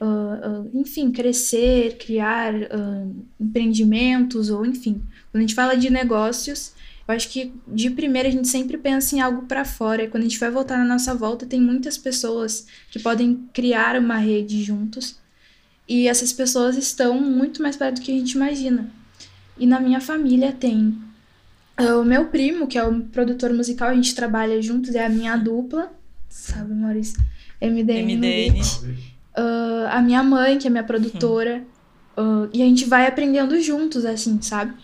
uh, 0.00 0.04
uh, 0.04 0.70
enfim, 0.74 1.10
crescer, 1.10 1.96
criar 1.98 2.54
uh, 2.54 3.24
empreendimentos 3.40 4.50
ou 4.50 4.66
enfim, 4.66 5.02
quando 5.30 5.36
a 5.36 5.40
gente 5.40 5.54
fala 5.54 5.76
de 5.76 5.90
negócios, 5.90 6.72
eu 7.06 7.14
acho 7.14 7.28
que 7.30 7.52
de 7.66 7.90
primeira 7.90 8.28
a 8.28 8.32
gente 8.32 8.48
sempre 8.48 8.76
pensa 8.76 9.16
em 9.16 9.20
algo 9.20 9.42
para 9.46 9.64
fora. 9.64 10.02
E 10.02 10.08
quando 10.08 10.24
a 10.24 10.28
gente 10.28 10.38
vai 10.38 10.50
voltar 10.50 10.76
na 10.76 10.84
nossa 10.84 11.14
volta, 11.14 11.46
tem 11.46 11.60
muitas 11.60 11.96
pessoas 11.96 12.66
que 12.90 12.98
podem 12.98 13.48
criar 13.52 13.96
uma 13.96 14.18
rede 14.18 14.62
juntos. 14.62 15.16
E 15.88 16.06
essas 16.06 16.34
pessoas 16.34 16.76
estão 16.76 17.18
muito 17.18 17.62
mais 17.62 17.76
perto 17.76 17.96
do 17.96 18.02
que 18.02 18.12
a 18.12 18.18
gente 18.18 18.32
imagina. 18.32 18.90
E 19.56 19.66
na 19.66 19.80
minha 19.80 20.02
família 20.02 20.52
tem 20.52 20.98
o 21.78 22.04
meu 22.04 22.26
primo, 22.26 22.66
que 22.66 22.76
é 22.76 22.84
o 22.84 23.00
produtor 23.04 23.54
musical, 23.54 23.88
a 23.88 23.94
gente 23.94 24.14
trabalha 24.14 24.60
juntos, 24.60 24.94
é 24.94 25.06
a 25.06 25.08
minha 25.08 25.34
dupla 25.36 25.97
sabe, 26.38 26.74
Maurício? 26.74 27.20
MDN. 27.60 28.16
MDN. 28.16 28.60
Uh, 29.36 29.86
a 29.90 30.00
minha 30.00 30.22
mãe, 30.22 30.58
que 30.58 30.66
é 30.66 30.70
minha 30.70 30.84
produtora. 30.84 31.64
Uh, 32.16 32.48
e 32.52 32.62
a 32.62 32.64
gente 32.64 32.84
vai 32.84 33.06
aprendendo 33.06 33.60
juntos, 33.60 34.04
assim, 34.04 34.40
sabe? 34.42 34.74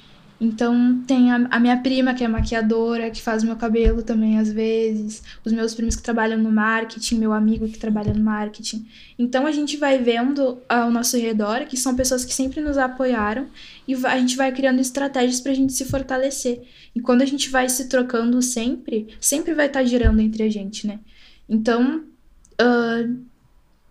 Então 0.41 1.03
tem 1.07 1.31
a, 1.31 1.47
a, 1.51 1.61
minha 1.61 1.77
prima, 1.79 2.13
que 2.13 2.25
é 2.25 2.29
maquiadora, 2.29 3.11
que 3.11 3.23
faz 3.23 3.43
meu 3.43 3.57
cabelo 3.57 4.03
também 4.03 4.39
às 4.39 4.53
vezes, 4.53 5.23
os 5.45 5.53
meus 5.53 5.75
primos 5.75 5.95
que 5.95 6.03
trabalham 6.03 6.39
no 6.39 6.51
marketing, 6.51 7.19
meu 7.19 7.33
amigo 7.33 7.69
que 7.69 7.79
trabalha 7.79 8.13
no 8.13 8.23
marketing. 8.23 8.87
Então 9.19 9.47
a 9.47 9.53
gente 9.53 9.77
vai 9.77 9.99
vendo 9.99 10.61
ao 10.69 10.91
nosso 10.91 11.17
redor 11.17 11.67
que 11.67 11.77
são 11.77 11.95
pessoas 11.95 12.25
que 12.25 12.35
sempre 12.35 12.61
nos 12.61 12.77
apoiaram 12.77 13.47
e 13.87 13.95
a 13.95 14.19
gente 14.19 14.37
vai 14.37 14.53
criando 14.53 14.81
estratégias 14.81 15.41
para 15.41 15.53
a 15.53 15.55
gente 15.55 15.73
se 15.73 15.85
fortalecer. 15.85 16.63
E 16.95 17.01
quando 17.01 17.23
a 17.23 17.27
gente 17.27 17.49
vai 17.49 17.69
se 17.69 17.89
trocando 17.89 18.43
sempre, 18.43 19.09
sempre 19.21 19.55
vai 19.55 19.67
estar 19.67 19.81
tá 19.81 19.87
girando 19.87 20.21
entre 20.21 20.43
a 20.43 20.51
gente, 20.51 20.87
né? 20.87 20.99
Então, 21.49 22.05
uh, 22.61 23.25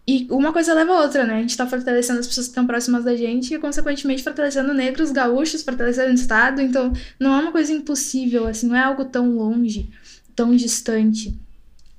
e 0.06 0.28
uma 0.30 0.52
coisa 0.52 0.74
leva 0.74 0.92
a 0.92 1.02
outra, 1.02 1.26
né? 1.26 1.36
A 1.36 1.42
gente 1.42 1.56
tá 1.56 1.66
fortalecendo 1.66 2.20
as 2.20 2.28
pessoas 2.28 2.48
que 2.48 2.52
estão 2.52 2.68
próximas 2.68 3.06
da 3.06 3.16
gente 3.16 3.54
e, 3.54 3.60
consequentemente, 3.60 4.22
fortalecendo 4.22 4.74
negros, 4.74 5.12
gaúchos, 5.12 5.64
fortalecendo 5.64 6.12
o 6.12 6.16
Estado. 6.16 6.62
Então, 6.62 6.92
não 7.18 7.34
é 7.34 7.42
uma 7.42 7.52
coisa 7.54 7.72
impossível, 7.72 8.46
assim, 8.46 8.68
não 8.68 8.76
é 8.76 8.84
algo 8.84 9.06
tão 9.06 9.38
longe, 9.38 9.90
tão 10.36 10.54
distante. 10.54 11.40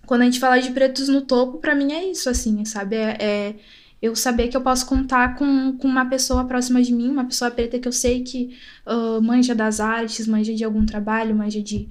Quando 0.04 0.20
a 0.20 0.24
gente 0.26 0.38
fala 0.38 0.58
de 0.58 0.70
pretos 0.70 1.08
no 1.08 1.22
topo, 1.22 1.58
para 1.58 1.74
mim 1.74 1.92
é 1.92 2.10
isso, 2.10 2.28
assim, 2.28 2.62
sabe? 2.66 2.96
É, 2.96 3.16
é, 3.18 3.54
eu 4.02 4.14
saber 4.14 4.48
que 4.48 4.56
eu 4.56 4.60
posso 4.60 4.84
contar 4.84 5.34
com, 5.36 5.74
com 5.78 5.88
uma 5.88 6.04
pessoa 6.04 6.44
próxima 6.44 6.82
de 6.82 6.92
mim, 6.92 7.08
uma 7.08 7.24
pessoa 7.24 7.50
preta 7.50 7.78
que 7.78 7.88
eu 7.88 7.92
sei 7.92 8.22
que 8.22 8.54
uh, 8.86 9.22
manja 9.22 9.54
das 9.54 9.80
artes, 9.80 10.26
manja 10.26 10.54
de 10.54 10.62
algum 10.62 10.84
trabalho, 10.84 11.34
manja 11.34 11.62
de 11.62 11.88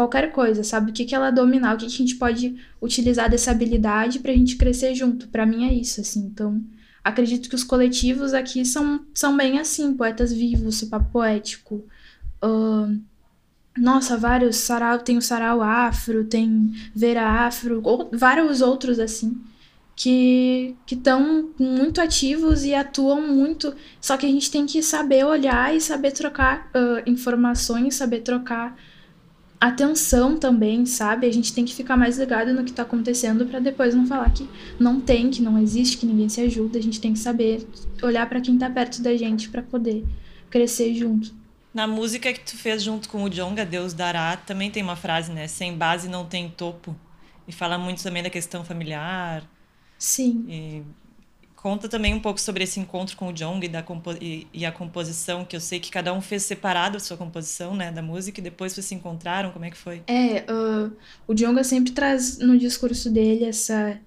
qualquer 0.00 0.32
coisa, 0.32 0.64
sabe? 0.64 0.90
O 0.90 0.94
que, 0.94 1.04
que 1.04 1.14
ela 1.14 1.30
dominar, 1.30 1.74
o 1.74 1.78
que, 1.78 1.86
que 1.86 1.94
a 1.94 1.98
gente 1.98 2.14
pode 2.16 2.56
utilizar 2.80 3.30
dessa 3.30 3.50
habilidade 3.50 4.18
pra 4.18 4.32
gente 4.32 4.56
crescer 4.56 4.94
junto. 4.94 5.28
Para 5.28 5.44
mim 5.44 5.68
é 5.68 5.74
isso, 5.74 6.00
assim. 6.00 6.20
Então, 6.20 6.62
acredito 7.04 7.48
que 7.48 7.54
os 7.54 7.64
coletivos 7.64 8.32
aqui 8.32 8.64
são, 8.64 9.04
são 9.12 9.36
bem 9.36 9.58
assim, 9.58 9.94
poetas 9.94 10.32
vivos, 10.32 10.82
papo 10.84 11.10
poético. 11.12 11.84
Uh, 12.42 12.98
nossa, 13.76 14.16
vários 14.16 14.56
sarau, 14.56 14.98
tem 14.98 15.18
o 15.18 15.22
sarau 15.22 15.62
afro, 15.62 16.24
tem 16.24 16.72
Vera 16.94 17.46
Afro, 17.46 17.80
ou, 17.84 18.10
vários 18.12 18.62
outros 18.62 18.98
assim, 18.98 19.38
que 19.94 20.74
estão 20.90 21.50
muito 21.58 22.00
ativos 22.00 22.64
e 22.64 22.74
atuam 22.74 23.20
muito. 23.20 23.74
Só 24.00 24.16
que 24.16 24.24
a 24.24 24.30
gente 24.30 24.50
tem 24.50 24.64
que 24.64 24.82
saber 24.82 25.24
olhar 25.26 25.76
e 25.76 25.80
saber 25.80 26.12
trocar 26.12 26.70
uh, 26.74 27.02
informações, 27.10 27.96
saber 27.96 28.20
trocar 28.20 28.76
atenção 29.60 30.38
também, 30.38 30.86
sabe? 30.86 31.26
A 31.26 31.32
gente 31.32 31.52
tem 31.52 31.66
que 31.66 31.74
ficar 31.74 31.96
mais 31.96 32.18
ligado 32.18 32.54
no 32.54 32.64
que 32.64 32.72
tá 32.72 32.82
acontecendo 32.82 33.44
para 33.44 33.60
depois 33.60 33.94
não 33.94 34.06
falar 34.06 34.30
que 34.30 34.48
não 34.78 35.00
tem, 35.00 35.30
que 35.30 35.42
não 35.42 35.58
existe, 35.58 35.98
que 35.98 36.06
ninguém 36.06 36.30
se 36.30 36.40
ajuda. 36.40 36.78
A 36.78 36.82
gente 36.82 37.00
tem 37.00 37.12
que 37.12 37.18
saber 37.18 37.66
olhar 38.02 38.26
para 38.26 38.40
quem 38.40 38.56
tá 38.56 38.70
perto 38.70 39.02
da 39.02 39.14
gente 39.16 39.50
para 39.50 39.62
poder 39.62 40.04
crescer 40.48 40.94
junto. 40.94 41.34
Na 41.74 41.86
música 41.86 42.32
que 42.32 42.40
tu 42.40 42.56
fez 42.56 42.82
junto 42.82 43.08
com 43.08 43.22
o 43.22 43.28
Jonga, 43.28 43.64
Deus 43.64 43.92
dará, 43.92 44.36
também 44.36 44.70
tem 44.70 44.82
uma 44.82 44.96
frase, 44.96 45.30
né? 45.30 45.46
Sem 45.46 45.76
base 45.76 46.08
não 46.08 46.24
tem 46.24 46.48
topo. 46.48 46.96
E 47.46 47.52
fala 47.52 47.78
muito 47.78 48.02
também 48.02 48.22
da 48.22 48.30
questão 48.30 48.64
familiar. 48.64 49.44
Sim. 49.98 50.44
E 50.48 50.82
Conta 51.62 51.90
também 51.90 52.14
um 52.14 52.20
pouco 52.20 52.40
sobre 52.40 52.64
esse 52.64 52.80
encontro 52.80 53.14
com 53.18 53.28
o 53.28 53.32
Jong 53.34 53.66
e, 53.66 53.68
da 53.68 53.84
e, 54.18 54.46
e, 54.50 54.64
a 54.64 54.72
composição, 54.72 55.44
que 55.44 55.54
eu 55.54 55.60
sei 55.60 55.78
que 55.78 55.90
cada 55.90 56.10
um 56.14 56.20
fez 56.22 56.44
separado 56.44 56.96
a 56.96 57.00
sua 57.00 57.18
composição, 57.18 57.76
né, 57.76 57.92
da 57.92 58.00
música, 58.00 58.40
e 58.40 58.42
depois 58.42 58.72
vocês 58.72 58.86
se 58.86 58.94
encontraram, 58.94 59.50
como 59.50 59.66
é 59.66 59.70
que 59.70 59.76
foi? 59.76 60.02
É, 60.06 60.46
uh, 60.50 60.90
o 61.28 61.34
Jonga 61.34 61.62
sempre 61.62 61.92
traz 61.92 62.38
no 62.38 62.58
discurso 62.58 63.10
dele 63.10 63.44
essa 63.44 64.00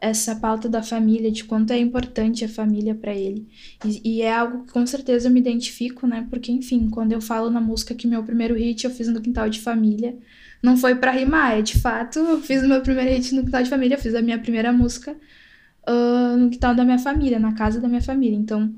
essa 0.00 0.36
pauta 0.36 0.68
da 0.68 0.80
família, 0.80 1.28
de 1.30 1.42
quanto 1.42 1.72
é 1.72 1.78
importante 1.78 2.44
a 2.44 2.48
família 2.48 2.94
para 2.94 3.12
ele. 3.12 3.48
E, 3.84 4.18
e, 4.18 4.22
é 4.22 4.32
algo 4.32 4.64
que 4.64 4.72
com 4.72 4.86
certeza 4.86 5.26
eu 5.26 5.32
me 5.32 5.40
identifico, 5.40 6.06
né? 6.06 6.24
Porque, 6.30 6.52
enfim, 6.52 6.88
quando 6.88 7.10
eu 7.10 7.20
falo 7.20 7.50
na 7.50 7.60
música 7.60 7.96
que 7.96 8.06
meu 8.06 8.22
primeiro 8.22 8.54
hit 8.54 8.84
eu 8.84 8.92
fiz 8.92 9.08
no 9.08 9.20
quintal 9.20 9.50
de 9.50 9.60
família, 9.60 10.16
não 10.62 10.76
foi 10.76 10.94
para 10.94 11.10
rimar, 11.10 11.58
é 11.58 11.62
de 11.62 11.80
fato, 11.80 12.20
eu 12.20 12.40
fiz 12.40 12.62
meu 12.62 12.80
primeiro 12.80 13.10
hit 13.10 13.34
no 13.34 13.44
quintal 13.44 13.62
de 13.64 13.68
família, 13.68 13.96
eu 13.96 14.00
fiz 14.00 14.14
a 14.14 14.22
minha 14.22 14.38
primeira 14.38 14.72
música 14.72 15.16
uh, 15.88 16.36
no 16.36 16.50
quintal 16.50 16.74
da 16.74 16.84
minha 16.84 16.98
família, 16.98 17.38
na 17.38 17.54
casa 17.54 17.80
da 17.80 17.88
minha 17.88 18.02
família. 18.02 18.36
Então, 18.36 18.72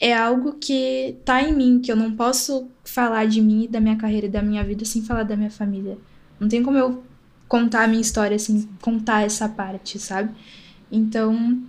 é 0.00 0.14
algo 0.14 0.54
que 0.54 1.16
tá 1.24 1.42
em 1.42 1.52
mim, 1.52 1.80
que 1.80 1.90
eu 1.90 1.96
não 1.96 2.14
posso 2.14 2.68
falar 2.84 3.26
de 3.26 3.40
mim, 3.40 3.68
da 3.70 3.80
minha 3.80 3.96
carreira 3.96 4.26
e 4.26 4.30
da 4.30 4.42
minha 4.42 4.62
vida 4.62 4.84
sem 4.84 5.02
falar 5.02 5.24
da 5.24 5.36
minha 5.36 5.50
família. 5.50 5.98
Não 6.38 6.48
tem 6.48 6.62
como 6.62 6.78
eu 6.78 7.02
contar 7.48 7.84
a 7.84 7.88
minha 7.88 8.00
história 8.00 8.38
sem 8.38 8.68
contar 8.80 9.22
essa 9.22 9.48
parte, 9.48 9.98
sabe? 9.98 10.34
Então, 10.90 11.62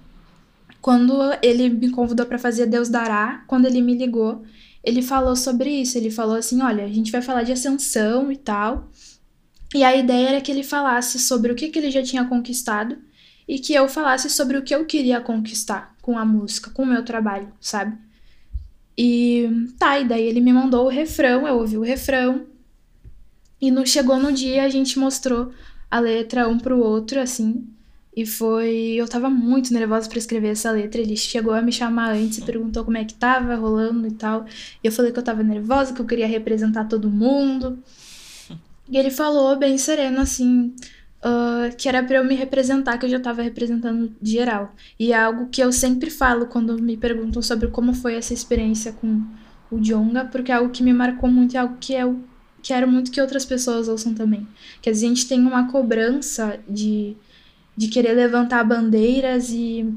quando 0.82 1.20
ele 1.42 1.70
me 1.70 1.90
convidou 1.90 2.26
para 2.26 2.38
fazer 2.38 2.66
Deus 2.68 2.90
Dará, 2.90 3.44
quando 3.48 3.66
ele 3.66 3.82
me 3.82 3.96
ligou, 3.96 4.44
ele 4.84 5.02
falou 5.02 5.36
sobre 5.36 5.70
isso. 5.70 5.98
Ele 5.98 6.12
falou 6.12 6.36
assim: 6.36 6.62
olha, 6.62 6.84
a 6.84 6.88
gente 6.88 7.12
vai 7.12 7.22
falar 7.22 7.44
de 7.44 7.52
ascensão 7.52 8.32
e 8.32 8.38
tal. 8.38 8.90
E 9.74 9.84
a 9.84 9.96
ideia 9.96 10.30
era 10.30 10.42
que 10.42 10.52
ele 10.52 10.64
falasse 10.64 11.20
sobre 11.20 11.52
o 11.52 11.56
que, 11.56 11.70
que 11.70 11.80
ele 11.80 11.92
já 11.92 12.04
tinha 12.04 12.26
conquistado 12.26 12.98
e 13.48 13.60
que 13.60 13.74
eu 13.74 13.88
falasse 13.88 14.30
sobre 14.30 14.58
o 14.58 14.64
que 14.64 14.74
eu 14.74 14.86
queria 14.86 15.22
conquistar 15.22 15.96
com 16.02 16.18
a 16.18 16.26
música, 16.26 16.72
com 16.72 16.84
o 16.84 16.88
meu 16.88 17.04
trabalho, 17.04 17.52
sabe? 17.60 17.98
E 18.98 19.50
tá, 19.78 20.00
e 20.00 20.08
daí 20.08 20.24
ele 20.24 20.42
me 20.42 20.54
mandou 20.54 20.86
o 20.86 20.90
refrão, 20.90 21.48
eu 21.48 21.58
ouvi 21.58 21.78
o 21.78 21.82
refrão. 21.82 22.46
E 23.62 23.72
no, 23.72 23.86
chegou 23.86 24.18
no 24.20 24.32
dia, 24.32 24.64
a 24.64 24.70
gente 24.70 24.98
mostrou 24.98 25.52
a 25.90 26.00
letra 26.00 26.48
um 26.48 26.58
pro 26.58 26.80
outro, 26.80 27.20
assim. 27.20 27.68
E 28.16 28.26
foi. 28.26 28.94
Eu 28.96 29.08
tava 29.08 29.30
muito 29.30 29.74
nervosa 29.74 30.08
para 30.08 30.18
escrever 30.18 30.50
essa 30.50 30.72
letra. 30.72 31.02
Ele 31.02 31.18
chegou 31.18 31.54
a 31.54 31.62
me 31.62 31.72
chamar 31.72 32.12
antes 32.14 32.38
e 32.38 32.42
perguntou 32.44 32.86
como 32.86 32.98
é 32.98 33.04
que 33.04 33.14
tava 33.14 33.56
rolando 33.56 34.08
e 34.08 34.12
tal. 34.12 34.46
E 34.84 34.88
eu 34.88 34.92
falei 34.92 35.12
que 35.12 35.20
eu 35.20 35.24
tava 35.24 35.44
nervosa, 35.44 35.94
que 35.94 36.00
eu 36.02 36.06
queria 36.06 36.28
representar 36.28 36.86
todo 36.86 37.10
mundo. 37.10 37.78
E 38.90 38.98
ele 38.98 39.10
falou 39.12 39.58
bem 39.58 39.78
sereno 39.78 40.22
assim. 40.22 40.74
Uh, 41.24 41.76
que 41.76 41.90
era 41.90 42.04
para 42.04 42.18
eu 42.18 42.24
me 42.24 42.36
representar, 42.36 43.00
que 43.00 43.06
eu 43.06 43.10
já 43.10 43.18
estava 43.18 43.42
representando 43.42 44.16
de 44.22 44.32
geral. 44.34 44.76
E 45.00 45.12
é 45.12 45.20
algo 45.20 45.48
que 45.48 45.62
eu 45.62 45.72
sempre 45.72 46.12
falo 46.12 46.46
quando 46.46 46.80
me 46.80 46.96
perguntam 46.96 47.42
sobre 47.42 47.68
como 47.70 47.94
foi 47.94 48.14
essa 48.16 48.34
experiência 48.34 48.92
com 48.92 49.24
o 49.72 49.80
Jonga, 49.80 50.26
porque 50.26 50.52
é 50.52 50.56
algo 50.56 50.70
que 50.70 50.84
me 50.84 50.94
marcou 50.94 51.30
muito, 51.30 51.58
é 51.58 51.60
algo 51.60 51.78
que 51.80 51.94
eu 51.94 52.20
quero 52.62 52.88
muito 52.88 53.10
que 53.10 53.20
outras 53.20 53.44
pessoas 53.44 53.88
ouçam 53.88 54.14
também. 54.14 54.48
Que 54.84 54.90
a 54.90 54.94
gente 54.94 55.28
tem 55.28 55.40
uma 55.40 55.72
cobrança 55.72 56.60
de 56.70 57.18
de 57.76 57.88
querer 57.88 58.14
levantar 58.14 58.64
bandeiras 58.64 59.50
e, 59.50 59.94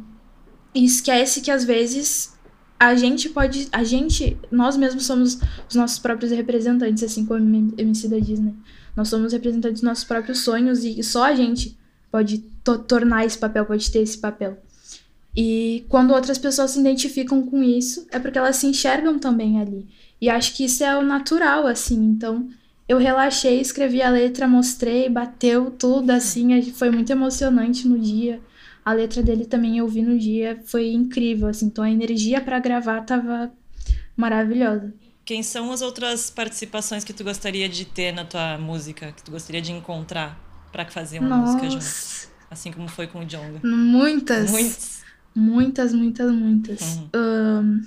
e 0.75 0.85
esquece 0.85 1.41
que 1.41 1.51
às 1.51 1.65
vezes 1.65 2.37
a 2.79 2.95
gente 2.95 3.29
pode. 3.29 3.69
A 3.73 3.85
gente, 3.85 4.37
nós 4.51 4.77
mesmos 4.77 5.07
somos 5.07 5.39
os 5.69 5.75
nossos 5.75 5.99
próprios 5.99 6.33
representantes, 6.33 7.03
assim 7.03 7.25
como 7.25 7.41
a 7.41 7.81
MC 7.81 8.09
da 8.09 8.19
Disney. 8.19 8.55
Nós 8.99 9.11
somos 9.11 9.33
representantes 9.33 9.81
dos 9.81 9.89
nossos 9.89 10.03
próprios 10.03 10.41
sonhos 10.41 10.83
e 10.83 11.01
só 11.05 11.27
a 11.27 11.33
gente 11.33 11.79
pode 12.11 12.39
to 12.65 12.81
tornar 12.81 13.25
esse 13.25 13.39
papel, 13.39 13.65
pode 13.65 13.89
ter 13.93 14.01
esse 14.01 14.19
papel. 14.19 14.59
E 15.37 15.85
quando 15.89 16.13
outras 16.13 16.37
pessoas 16.37 16.73
se 16.73 16.81
identificam 16.81 17.41
com 17.47 17.63
isso, 17.63 18.09
é 18.11 18.19
porque 18.19 18.37
elas 18.37 18.57
se 18.57 18.67
enxergam 18.67 19.17
também 19.17 19.61
ali. 19.61 19.87
E 20.21 20.29
acho 20.29 20.53
que 20.57 20.65
isso 20.65 20.83
é 20.83 20.99
o 20.99 21.03
natural, 21.05 21.65
assim. 21.69 21.95
Então, 21.95 22.49
eu 22.89 22.99
relaxei, 22.99 23.61
escrevi 23.61 24.03
a 24.03 24.11
letra, 24.11 24.49
mostrei, 24.49 25.09
bateu 25.09 25.71
tudo 25.71 26.11
assim, 26.11 26.61
foi 26.73 26.91
muito 26.91 27.13
emocionante 27.13 27.87
no 27.87 28.01
dia. 28.01 28.41
A 28.85 28.93
letra 28.93 29.23
dele 29.23 29.45
também 29.45 29.79
eu 29.79 29.87
vi 29.87 30.03
no 30.03 30.19
dia, 30.19 30.61
foi 30.65 30.91
incrível, 30.91 31.47
assim, 31.47 31.67
então 31.67 31.85
a 31.85 31.91
energia 31.91 32.41
para 32.41 32.59
gravar 32.59 33.03
tava 33.03 33.53
maravilhosa. 34.17 34.93
Quem 35.29 35.43
são 35.43 35.71
as 35.71 35.83
outras 35.83 36.31
participações 36.31 37.05
que 37.05 37.13
tu 37.13 37.23
gostaria 37.23 37.69
de 37.69 37.85
ter 37.85 38.13
na 38.13 38.25
tua 38.25 38.57
música, 38.57 39.13
que 39.13 39.23
tu 39.23 39.31
gostaria 39.31 39.61
de 39.61 39.71
encontrar 39.71 40.41
para 40.73 40.87
fazer 40.87 41.19
uma 41.19 41.29
Nossa. 41.29 41.53
música 41.53 41.71
junto? 41.71 42.33
Assim 42.51 42.73
como 42.73 42.89
foi 42.89 43.07
com 43.07 43.19
o 43.19 43.27
Jonga. 43.27 43.61
Muitas. 43.63 44.51
Muitas. 44.51 45.03
Muitas, 45.35 45.93
muitas, 45.93 46.33
muitas. 46.33 46.81
Uhum. 46.81 47.11
Um, 47.15 47.83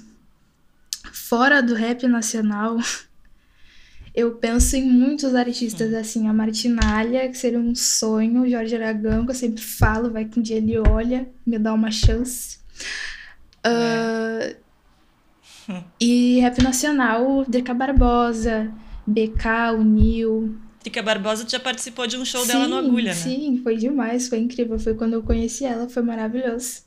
fora 1.11 1.63
do 1.63 1.73
rap 1.73 2.07
nacional, 2.07 2.77
eu 4.13 4.35
penso 4.35 4.75
em 4.75 4.83
muitos 4.83 5.33
artistas, 5.33 5.93
hum. 5.93 5.97
assim, 5.97 6.27
a 6.27 6.33
Martinalha, 6.33 7.27
que 7.27 7.39
seria 7.39 7.57
um 7.57 7.73
sonho, 7.73 8.47
Jorge 8.47 8.75
Aragão, 8.75 9.25
que 9.25 9.31
eu 9.31 9.35
sempre 9.35 9.63
falo, 9.63 10.11
vai 10.11 10.25
que 10.25 10.39
um 10.39 10.43
dia 10.43 10.57
ele 10.57 10.77
olha, 10.77 11.27
me 11.43 11.57
dá 11.57 11.73
uma 11.73 11.89
chance. 11.89 12.59
É. 13.63 14.55
Uh, 14.55 14.70
e 15.99 16.39
rap 16.39 16.61
nacional, 16.61 17.45
Drica 17.47 17.73
Barbosa, 17.73 18.71
BK, 19.05 19.75
o 19.77 19.83
Nil. 19.83 20.55
Drica 20.81 21.03
Barbosa 21.03 21.47
já 21.47 21.59
participou 21.59 22.07
de 22.07 22.17
um 22.17 22.25
show 22.25 22.41
sim, 22.41 22.47
dela 22.47 22.67
no 22.67 22.77
Agulha, 22.77 23.11
né? 23.11 23.13
Sim, 23.13 23.59
foi 23.63 23.77
demais, 23.77 24.27
foi 24.27 24.39
incrível. 24.39 24.79
Foi 24.79 24.93
quando 24.93 25.13
eu 25.13 25.23
conheci 25.23 25.65
ela, 25.65 25.87
foi 25.87 26.01
maravilhoso. 26.01 26.83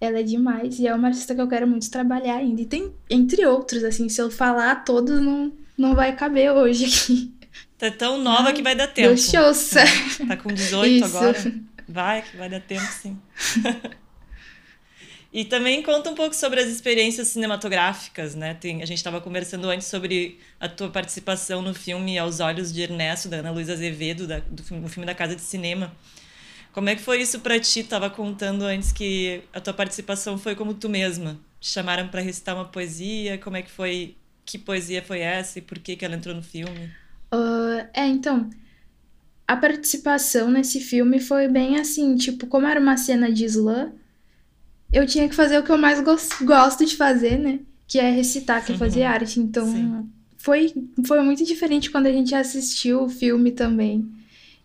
Ela 0.00 0.20
é 0.20 0.22
demais 0.22 0.78
e 0.78 0.86
é 0.86 0.94
uma 0.94 1.08
artista 1.08 1.34
que 1.34 1.40
eu 1.40 1.48
quero 1.48 1.66
muito 1.66 1.90
trabalhar 1.90 2.36
ainda. 2.36 2.60
E 2.60 2.66
tem, 2.66 2.92
entre 3.08 3.44
outros, 3.46 3.82
assim, 3.84 4.08
se 4.08 4.20
eu 4.20 4.30
falar 4.30 4.84
todos, 4.84 5.20
não 5.20 5.52
não 5.76 5.94
vai 5.94 6.14
caber 6.14 6.52
hoje 6.52 6.84
aqui. 6.84 7.34
Tá 7.76 7.90
tão 7.90 8.18
nova 8.18 8.48
Ai, 8.48 8.52
que 8.52 8.62
vai 8.62 8.74
dar 8.74 8.86
tempo. 8.86 9.08
Deus 9.08 9.28
te 9.28 9.36
ouça. 9.36 9.80
Tá 10.28 10.36
com 10.36 10.52
18 10.52 10.92
Isso. 10.92 11.04
agora. 11.04 11.54
Vai, 11.88 12.22
que 12.22 12.36
vai 12.36 12.48
dar 12.48 12.60
tempo 12.60 12.84
sim. 12.84 13.18
e 15.34 15.44
também 15.44 15.82
conta 15.82 16.08
um 16.10 16.14
pouco 16.14 16.32
sobre 16.32 16.60
as 16.60 16.68
experiências 16.68 17.26
cinematográficas, 17.26 18.36
né? 18.36 18.54
Tem, 18.54 18.84
a 18.84 18.86
gente 18.86 18.98
estava 18.98 19.20
conversando 19.20 19.68
antes 19.68 19.88
sobre 19.88 20.38
a 20.60 20.68
tua 20.68 20.88
participação 20.88 21.60
no 21.60 21.74
filme 21.74 22.16
Aos 22.16 22.38
Olhos 22.38 22.72
de 22.72 22.82
Ernesto, 22.82 23.28
da 23.28 23.38
Ana 23.38 23.50
Luísa 23.50 23.72
Azevedo, 23.72 24.28
da, 24.28 24.38
do 24.38 24.62
no 24.76 24.88
filme 24.88 25.04
da 25.04 25.12
Casa 25.12 25.34
de 25.34 25.42
Cinema. 25.42 25.92
Como 26.72 26.88
é 26.88 26.94
que 26.94 27.02
foi 27.02 27.20
isso 27.20 27.40
para 27.40 27.58
ti? 27.58 27.82
Tava 27.82 28.08
contando 28.08 28.62
antes 28.62 28.92
que 28.92 29.42
a 29.52 29.60
tua 29.60 29.74
participação 29.74 30.38
foi 30.38 30.54
como 30.54 30.72
tu 30.72 30.88
mesma. 30.88 31.36
Te 31.58 31.68
chamaram 31.68 32.06
para 32.06 32.20
recitar 32.20 32.54
uma 32.54 32.66
poesia. 32.66 33.36
Como 33.36 33.56
é 33.56 33.62
que 33.62 33.72
foi 33.72 34.16
que 34.44 34.56
poesia 34.56 35.02
foi 35.02 35.18
essa 35.18 35.58
e 35.58 35.62
por 35.62 35.80
que, 35.80 35.96
que 35.96 36.04
ela 36.04 36.14
entrou 36.14 36.32
no 36.32 36.44
filme? 36.44 36.92
Uh, 37.32 37.84
é, 37.92 38.06
então. 38.06 38.48
A 39.48 39.56
participação 39.56 40.48
nesse 40.48 40.80
filme 40.80 41.18
foi 41.18 41.48
bem 41.48 41.76
assim, 41.76 42.14
tipo, 42.14 42.46
como 42.46 42.68
era 42.68 42.78
uma 42.78 42.96
cena 42.96 43.32
de 43.32 43.44
slam, 43.46 43.92
eu 44.94 45.06
tinha 45.06 45.28
que 45.28 45.34
fazer 45.34 45.58
o 45.58 45.62
que 45.62 45.70
eu 45.70 45.78
mais 45.78 46.02
gosto 46.42 46.86
de 46.86 46.96
fazer, 46.96 47.38
né? 47.38 47.60
Que 47.86 47.98
é 47.98 48.10
recitar, 48.10 48.64
que 48.64 48.72
é 48.72 48.78
fazer 48.78 49.02
arte. 49.02 49.40
Então, 49.40 50.08
foi, 50.38 50.72
foi 51.06 51.22
muito 51.22 51.44
diferente 51.44 51.90
quando 51.90 52.06
a 52.06 52.12
gente 52.12 52.34
assistiu 52.34 53.02
o 53.02 53.08
filme 53.08 53.50
também. 53.50 54.08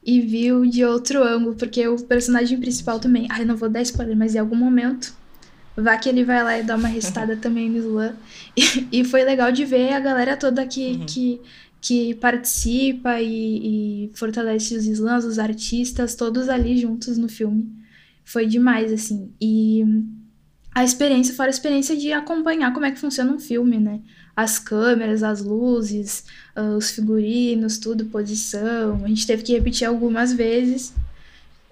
E 0.05 0.21
viu 0.21 0.65
de 0.65 0.85
outro 0.85 1.21
ângulo, 1.23 1.55
porque 1.55 1.85
o 1.87 1.97
personagem 1.97 2.59
principal 2.59 2.99
também. 2.99 3.27
Ai, 3.29 3.43
não 3.43 3.57
vou 3.57 3.69
dar 3.69 3.81
spoiler, 3.81 4.15
mas 4.15 4.35
em 4.35 4.39
algum 4.39 4.55
momento 4.55 5.13
Vá 5.81 5.97
que 5.97 6.09
ele 6.09 6.23
vai 6.23 6.43
lá 6.43 6.59
e 6.59 6.63
dá 6.63 6.75
uma 6.75 6.87
restada 6.87 7.35
também 7.37 7.69
no 7.69 7.77
slam. 7.77 8.15
E, 8.55 8.99
e, 8.99 9.03
foi 9.03 9.23
legal 9.23 9.51
de 9.51 9.65
ver 9.65 9.93
a 9.93 9.99
galera 9.99 10.35
toda 10.35 10.65
que, 10.65 10.91
uhum. 10.91 11.05
que, 11.05 11.41
que 11.81 12.13
participa 12.15 13.21
e, 13.21 14.05
e, 14.05 14.11
fortalece 14.13 14.75
os 14.75 14.85
slams, 14.85 15.25
os 15.25 15.39
artistas, 15.39 16.15
todos 16.15 16.49
ali 16.49 16.77
juntos 16.77 17.17
no 17.17 17.29
filme. 17.29 17.71
Foi 18.25 18.45
demais, 18.45 18.91
assim. 18.91 19.31
E 19.41 19.83
a 20.79 20.83
experiência, 20.83 21.33
fora 21.33 21.49
a 21.49 21.51
experiência 21.51 21.95
de 21.95 22.13
acompanhar 22.13 22.73
como 22.73 22.85
é 22.85 22.91
que 22.91 22.99
funciona 22.99 23.33
um 23.33 23.39
filme, 23.39 23.77
né? 23.77 23.99
As 24.33 24.57
câmeras, 24.57 25.23
as 25.23 25.43
luzes, 25.43 26.23
uh, 26.55 26.77
os 26.77 26.91
figurinos, 26.91 27.77
tudo, 27.77 28.05
posição. 28.05 29.03
A 29.03 29.07
gente 29.09 29.27
teve 29.27 29.43
que 29.43 29.51
repetir 29.51 29.85
algumas 29.85 30.31
vezes 30.31 30.93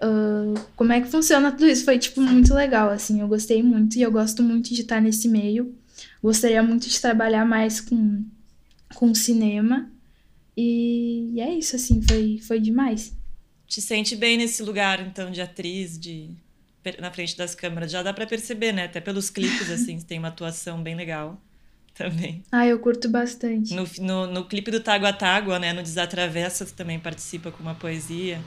uh, 0.01 0.59
como 0.75 0.91
é 0.91 0.99
que 0.99 1.07
funciona 1.07 1.51
tudo 1.51 1.67
isso. 1.67 1.85
Foi, 1.85 1.97
tipo, 1.97 2.19
muito 2.19 2.53
legal, 2.53 2.89
assim. 2.89 3.21
Eu 3.21 3.29
gostei 3.29 3.63
muito 3.63 3.97
e 3.97 4.01
eu 4.01 4.11
gosto 4.11 4.43
muito 4.43 4.73
de 4.73 4.81
estar 4.81 5.01
nesse 5.01 5.29
meio. 5.29 5.73
Gostaria 6.21 6.61
muito 6.61 6.89
de 6.89 6.99
trabalhar 6.99 7.45
mais 7.45 7.79
com, 7.79 8.25
com 8.93 9.15
cinema. 9.15 9.89
E, 10.55 11.31
e 11.33 11.39
é 11.39 11.53
isso, 11.53 11.77
assim, 11.77 12.01
foi, 12.01 12.39
foi 12.45 12.59
demais. 12.59 13.15
Te 13.65 13.81
sente 13.81 14.17
bem 14.17 14.37
nesse 14.37 14.61
lugar, 14.63 14.99
então, 14.99 15.31
de 15.31 15.39
atriz, 15.39 15.97
de 15.97 16.35
na 16.99 17.11
frente 17.11 17.37
das 17.37 17.55
câmeras. 17.55 17.91
Já 17.91 18.03
dá 18.03 18.13
para 18.13 18.25
perceber, 18.25 18.71
né? 18.71 18.85
Até 18.85 18.99
pelos 18.99 19.29
clipes, 19.29 19.69
assim, 19.69 19.99
tem 19.99 20.19
uma 20.19 20.29
atuação 20.29 20.81
bem 20.81 20.95
legal 20.95 21.39
também. 21.93 22.43
Ah, 22.51 22.65
eu 22.65 22.79
curto 22.79 23.09
bastante. 23.09 23.73
No, 23.73 23.87
no, 23.99 24.27
no 24.27 24.45
clipe 24.45 24.71
do 24.71 24.79
Tágua 24.79 25.13
Tágua, 25.13 25.59
né? 25.59 25.73
No 25.73 25.81
Desatravessa, 25.81 26.65
tu 26.65 26.73
também 26.73 26.99
participa 26.99 27.51
com 27.51 27.61
uma 27.61 27.75
poesia. 27.75 28.39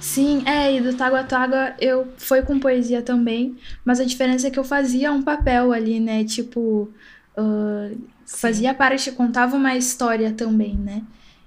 Sim, 0.00 0.42
é, 0.46 0.76
e 0.76 0.82
do 0.82 0.94
Tágua 0.94 1.24
Tágua 1.24 1.74
eu 1.80 2.12
foi 2.18 2.42
com 2.42 2.60
poesia 2.60 3.00
também, 3.00 3.56
mas 3.84 4.00
a 4.00 4.04
diferença 4.04 4.48
é 4.48 4.50
que 4.50 4.58
eu 4.58 4.64
fazia 4.64 5.10
um 5.10 5.22
papel 5.22 5.72
ali, 5.72 5.98
né? 5.98 6.24
Tipo, 6.24 6.92
uh, 7.38 7.98
fazia 8.26 8.74
parte, 8.74 9.10
contava 9.12 9.56
uma 9.56 9.74
história 9.74 10.30
também, 10.32 10.74
né? 10.76 11.02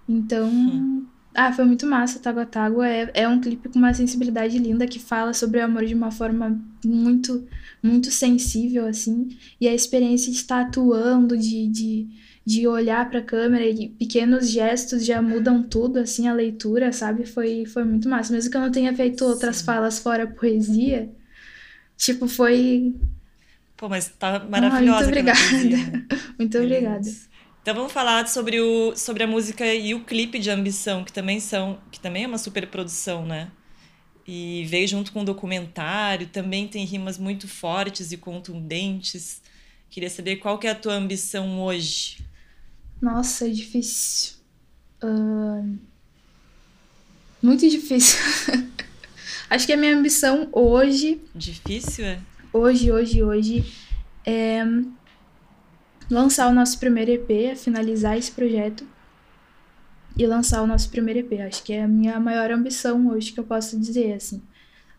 Então, 0.09 0.47
hum. 0.47 1.05
Ah, 1.37 1.53
foi 1.53 1.65
muito 1.65 1.85
massa. 1.85 2.17
Tágua 2.17 2.45
Tágua 2.47 2.87
é, 2.89 3.11
é 3.13 3.27
um 3.29 3.39
clipe 3.39 3.69
com 3.69 3.77
uma 3.77 3.93
sensibilidade 3.93 4.57
linda 4.57 4.87
que 4.87 4.99
fala 4.99 5.33
sobre 5.33 5.59
o 5.59 5.63
amor 5.63 5.85
de 5.85 5.93
uma 5.93 6.09
forma 6.09 6.59
muito, 6.83 7.47
muito 7.81 8.09
sensível, 8.09 8.87
assim. 8.87 9.29
E 9.61 9.67
a 9.67 9.73
experiência 9.73 10.31
de 10.31 10.37
estar 10.37 10.61
atuando, 10.61 11.37
de, 11.37 11.67
de 11.67 12.07
de 12.47 12.65
olhar 12.65 13.09
para 13.09 13.19
a 13.19 13.23
câmera 13.23 13.65
e 13.65 13.89
pequenos 13.89 14.49
gestos 14.49 15.05
já 15.05 15.21
mudam 15.21 15.61
tudo, 15.61 15.99
assim, 15.99 16.29
a 16.29 16.33
leitura, 16.33 16.93
sabe? 16.93 17.25
Foi, 17.25 17.65
foi 17.65 17.83
muito 17.83 18.07
massa. 18.07 18.31
Mesmo 18.31 18.49
que 18.49 18.55
eu 18.55 18.61
não 18.61 18.71
tenha 18.71 18.95
feito 18.95 19.25
outras 19.25 19.57
Sim. 19.57 19.65
falas 19.65 19.99
fora 19.99 20.25
poesia, 20.25 21.13
tipo, 21.97 22.25
foi. 22.25 22.95
Pô, 23.75 23.89
mas 23.89 24.07
tá 24.07 24.39
maravilhosa. 24.49 24.77
Ah, 24.77 25.03
muito 25.03 25.07
obrigada. 25.07 25.39
muito 26.39 26.57
obrigada. 26.57 27.09
Então 27.67 27.75
vamos 27.75 27.91
falar 27.91 28.25
sobre, 28.29 28.61
o, 28.61 28.95
sobre 28.95 29.23
a 29.23 29.27
música 29.27 29.65
e 29.75 29.93
o 29.93 30.05
clipe 30.05 30.39
de 30.39 30.49
Ambição, 30.49 31.03
que 31.03 31.11
também 31.11 31.37
são, 31.41 31.77
que 31.91 31.99
também 31.99 32.23
é 32.23 32.27
uma 32.27 32.37
super 32.37 32.65
produção, 32.67 33.25
né? 33.25 33.51
E 34.25 34.63
veio 34.69 34.87
junto 34.87 35.11
com 35.11 35.19
um 35.19 35.25
documentário, 35.25 36.27
também 36.27 36.65
tem 36.65 36.85
rimas 36.85 37.17
muito 37.17 37.45
fortes 37.45 38.13
e 38.13 38.15
contundentes. 38.15 39.41
Queria 39.89 40.09
saber 40.09 40.37
qual 40.37 40.57
que 40.57 40.65
é 40.65 40.69
a 40.69 40.75
tua 40.75 40.93
ambição 40.93 41.61
hoje 41.61 42.25
nossa, 43.01 43.47
é 43.47 43.49
difícil. 43.49 44.35
Uh... 45.03 45.77
Muito 47.43 47.69
difícil. 47.69 48.17
Acho 49.49 49.67
que 49.67 49.73
a 49.73 49.77
minha 49.77 49.93
ambição 49.93 50.47
hoje. 50.53 51.19
Difícil, 51.35 52.05
é? 52.05 52.21
Hoje, 52.53 52.93
hoje, 52.93 53.21
hoje. 53.21 53.73
É 54.25 54.63
lançar 56.09 56.49
o 56.49 56.53
nosso 56.53 56.79
primeiro 56.79 57.11
EP, 57.11 57.55
finalizar 57.57 58.17
esse 58.17 58.31
projeto 58.31 58.85
e 60.17 60.25
lançar 60.25 60.61
o 60.61 60.67
nosso 60.67 60.89
primeiro 60.89 61.19
EP. 61.19 61.39
Acho 61.41 61.63
que 61.63 61.73
é 61.73 61.83
a 61.83 61.87
minha 61.87 62.19
maior 62.19 62.51
ambição 62.51 63.07
hoje 63.09 63.31
que 63.31 63.39
eu 63.39 63.43
posso 63.43 63.79
dizer, 63.79 64.13
assim. 64.13 64.41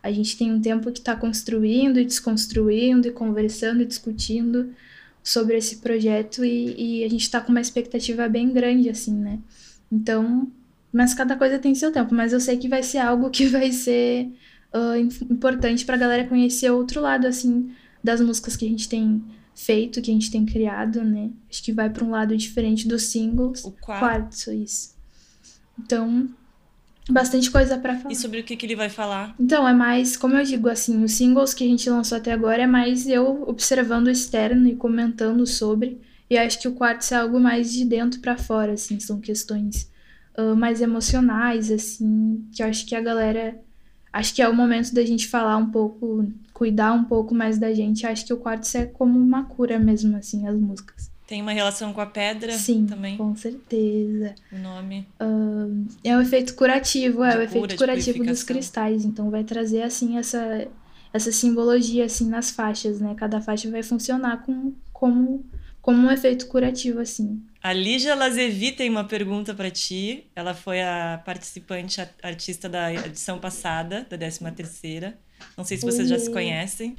A 0.01 0.11
gente 0.11 0.37
tem 0.37 0.51
um 0.51 0.61
tempo 0.61 0.91
que 0.91 0.99
está 0.99 1.15
construindo 1.15 1.99
e 1.99 2.05
desconstruindo 2.05 3.07
e 3.07 3.11
conversando 3.11 3.81
e 3.81 3.85
discutindo 3.85 4.73
sobre 5.21 5.57
esse 5.57 5.77
projeto 5.77 6.45
e, 6.45 7.01
e 7.01 7.03
a 7.03 7.09
gente 7.09 7.23
está 7.23 7.41
com 7.41 7.51
uma 7.51 7.59
expectativa 7.59 8.29
bem 8.29 8.53
grande, 8.53 8.89
assim, 8.89 9.13
né? 9.13 9.39
Então, 9.91 10.49
mas 10.91 11.13
cada 11.13 11.35
coisa 11.35 11.59
tem 11.59 11.75
seu 11.75 11.91
tempo. 11.91 12.13
Mas 12.15 12.31
eu 12.31 12.39
sei 12.39 12.57
que 12.57 12.69
vai 12.69 12.81
ser 12.81 12.99
algo 12.99 13.29
que 13.29 13.45
vai 13.47 13.71
ser 13.71 14.31
uh, 14.73 14.95
importante 15.29 15.85
para 15.85 15.95
a 15.95 15.99
galera 15.99 16.27
conhecer 16.27 16.71
outro 16.71 17.01
lado, 17.01 17.27
assim, 17.27 17.71
das 18.01 18.21
músicas 18.21 18.55
que 18.55 18.65
a 18.65 18.69
gente 18.69 18.87
tem 18.87 19.21
feito, 19.59 20.01
que 20.01 20.09
a 20.09 20.13
gente 20.13 20.31
tem 20.31 20.45
criado, 20.45 21.03
né? 21.03 21.29
Acho 21.49 21.61
que 21.61 21.73
vai 21.73 21.89
para 21.89 22.03
um 22.03 22.09
lado 22.09 22.35
diferente 22.35 22.87
dos 22.87 23.03
singles. 23.03 23.63
O 23.65 23.71
quarto. 23.71 23.99
quarto 23.99 24.51
isso. 24.51 24.95
Então, 25.77 26.29
bastante 27.09 27.51
coisa 27.51 27.77
para 27.77 27.97
falar. 27.97 28.11
E 28.11 28.15
sobre 28.15 28.39
o 28.39 28.43
que, 28.43 28.55
que 28.55 28.65
ele 28.65 28.75
vai 28.75 28.89
falar? 28.89 29.35
Então, 29.39 29.67
é 29.67 29.73
mais, 29.73 30.15
como 30.15 30.35
eu 30.35 30.43
digo, 30.43 30.69
assim, 30.69 31.03
os 31.03 31.11
singles 31.11 31.53
que 31.53 31.63
a 31.63 31.67
gente 31.67 31.89
lançou 31.89 32.17
até 32.17 32.31
agora 32.31 32.63
é 32.63 32.67
mais 32.67 33.07
eu 33.07 33.43
observando 33.47 34.07
o 34.07 34.11
externo 34.11 34.67
e 34.67 34.75
comentando 34.75 35.45
sobre. 35.45 35.99
E 36.29 36.37
acho 36.37 36.59
que 36.59 36.67
o 36.67 36.73
quarto 36.73 37.11
é 37.13 37.17
algo 37.17 37.39
mais 37.39 37.73
de 37.73 37.83
dentro 37.83 38.19
para 38.21 38.37
fora, 38.37 38.73
assim, 38.73 38.99
são 38.99 39.19
questões 39.19 39.91
uh, 40.37 40.55
mais 40.55 40.79
emocionais, 40.79 41.69
assim, 41.69 42.45
que 42.53 42.63
eu 42.63 42.67
acho 42.67 42.85
que 42.85 42.95
a 42.95 43.01
galera. 43.01 43.59
Acho 44.11 44.33
que 44.33 44.41
é 44.41 44.49
o 44.49 44.55
momento 44.55 44.93
da 44.93 45.03
gente 45.03 45.27
falar 45.27 45.57
um 45.57 45.69
pouco, 45.69 46.27
cuidar 46.59 46.91
um 46.91 47.05
pouco 47.05 47.33
mais 47.33 47.57
da 47.57 47.73
gente. 47.73 48.05
Acho 48.05 48.25
que 48.25 48.33
o 48.33 48.37
quarto 48.37 48.67
é 48.75 48.85
como 48.85 49.17
uma 49.17 49.45
cura 49.45 49.79
mesmo, 49.79 50.17
assim, 50.17 50.45
as 50.45 50.55
músicas. 50.59 51.09
Tem 51.25 51.41
uma 51.41 51.53
relação 51.53 51.93
com 51.93 52.01
a 52.01 52.05
pedra 52.05 52.51
Sim, 52.51 52.85
também? 52.85 53.15
com 53.15 53.33
certeza. 53.33 54.35
O 54.51 54.57
nome. 54.57 55.07
Uh, 55.21 55.87
é 56.03 56.17
o 56.17 56.21
efeito 56.21 56.53
curativo, 56.55 57.23
é 57.23 57.37
o 57.37 57.41
efeito 57.43 57.77
curativo 57.77 58.17
dos 58.17 58.43
purificação. 58.43 58.45
cristais. 58.55 59.05
Então 59.05 59.29
vai 59.31 59.45
trazer 59.45 59.83
assim 59.83 60.17
essa 60.17 60.67
essa 61.13 61.31
simbologia 61.31 62.03
assim 62.05 62.27
nas 62.29 62.51
faixas, 62.51 62.99
né? 62.99 63.15
Cada 63.15 63.39
faixa 63.41 63.71
vai 63.71 63.81
funcionar 63.81 64.43
com, 64.43 64.73
como 64.91 65.45
como 65.81 66.07
um 66.07 66.11
efeito 66.11 66.47
curativo 66.47 66.99
assim. 66.99 67.41
A 67.63 67.71
Lígia 67.73 68.15
Lazevi 68.15 68.71
tem 68.73 68.89
uma 68.89 69.03
pergunta 69.05 69.53
para 69.53 69.71
ti. 69.71 70.25
Ela 70.35 70.53
foi 70.53 70.81
a 70.81 71.21
participante 71.25 72.01
a- 72.01 72.09
artista 72.23 72.67
da 72.67 72.91
edição 72.93 73.39
passada, 73.39 74.05
da 74.09 74.17
13 74.17 74.51
terceira. 74.51 75.17
Não 75.57 75.63
sei 75.63 75.77
se 75.77 75.85
vocês 75.85 76.07
já 76.09 76.17
se 76.19 76.27
Oi. 76.27 76.33
conhecem. 76.33 76.95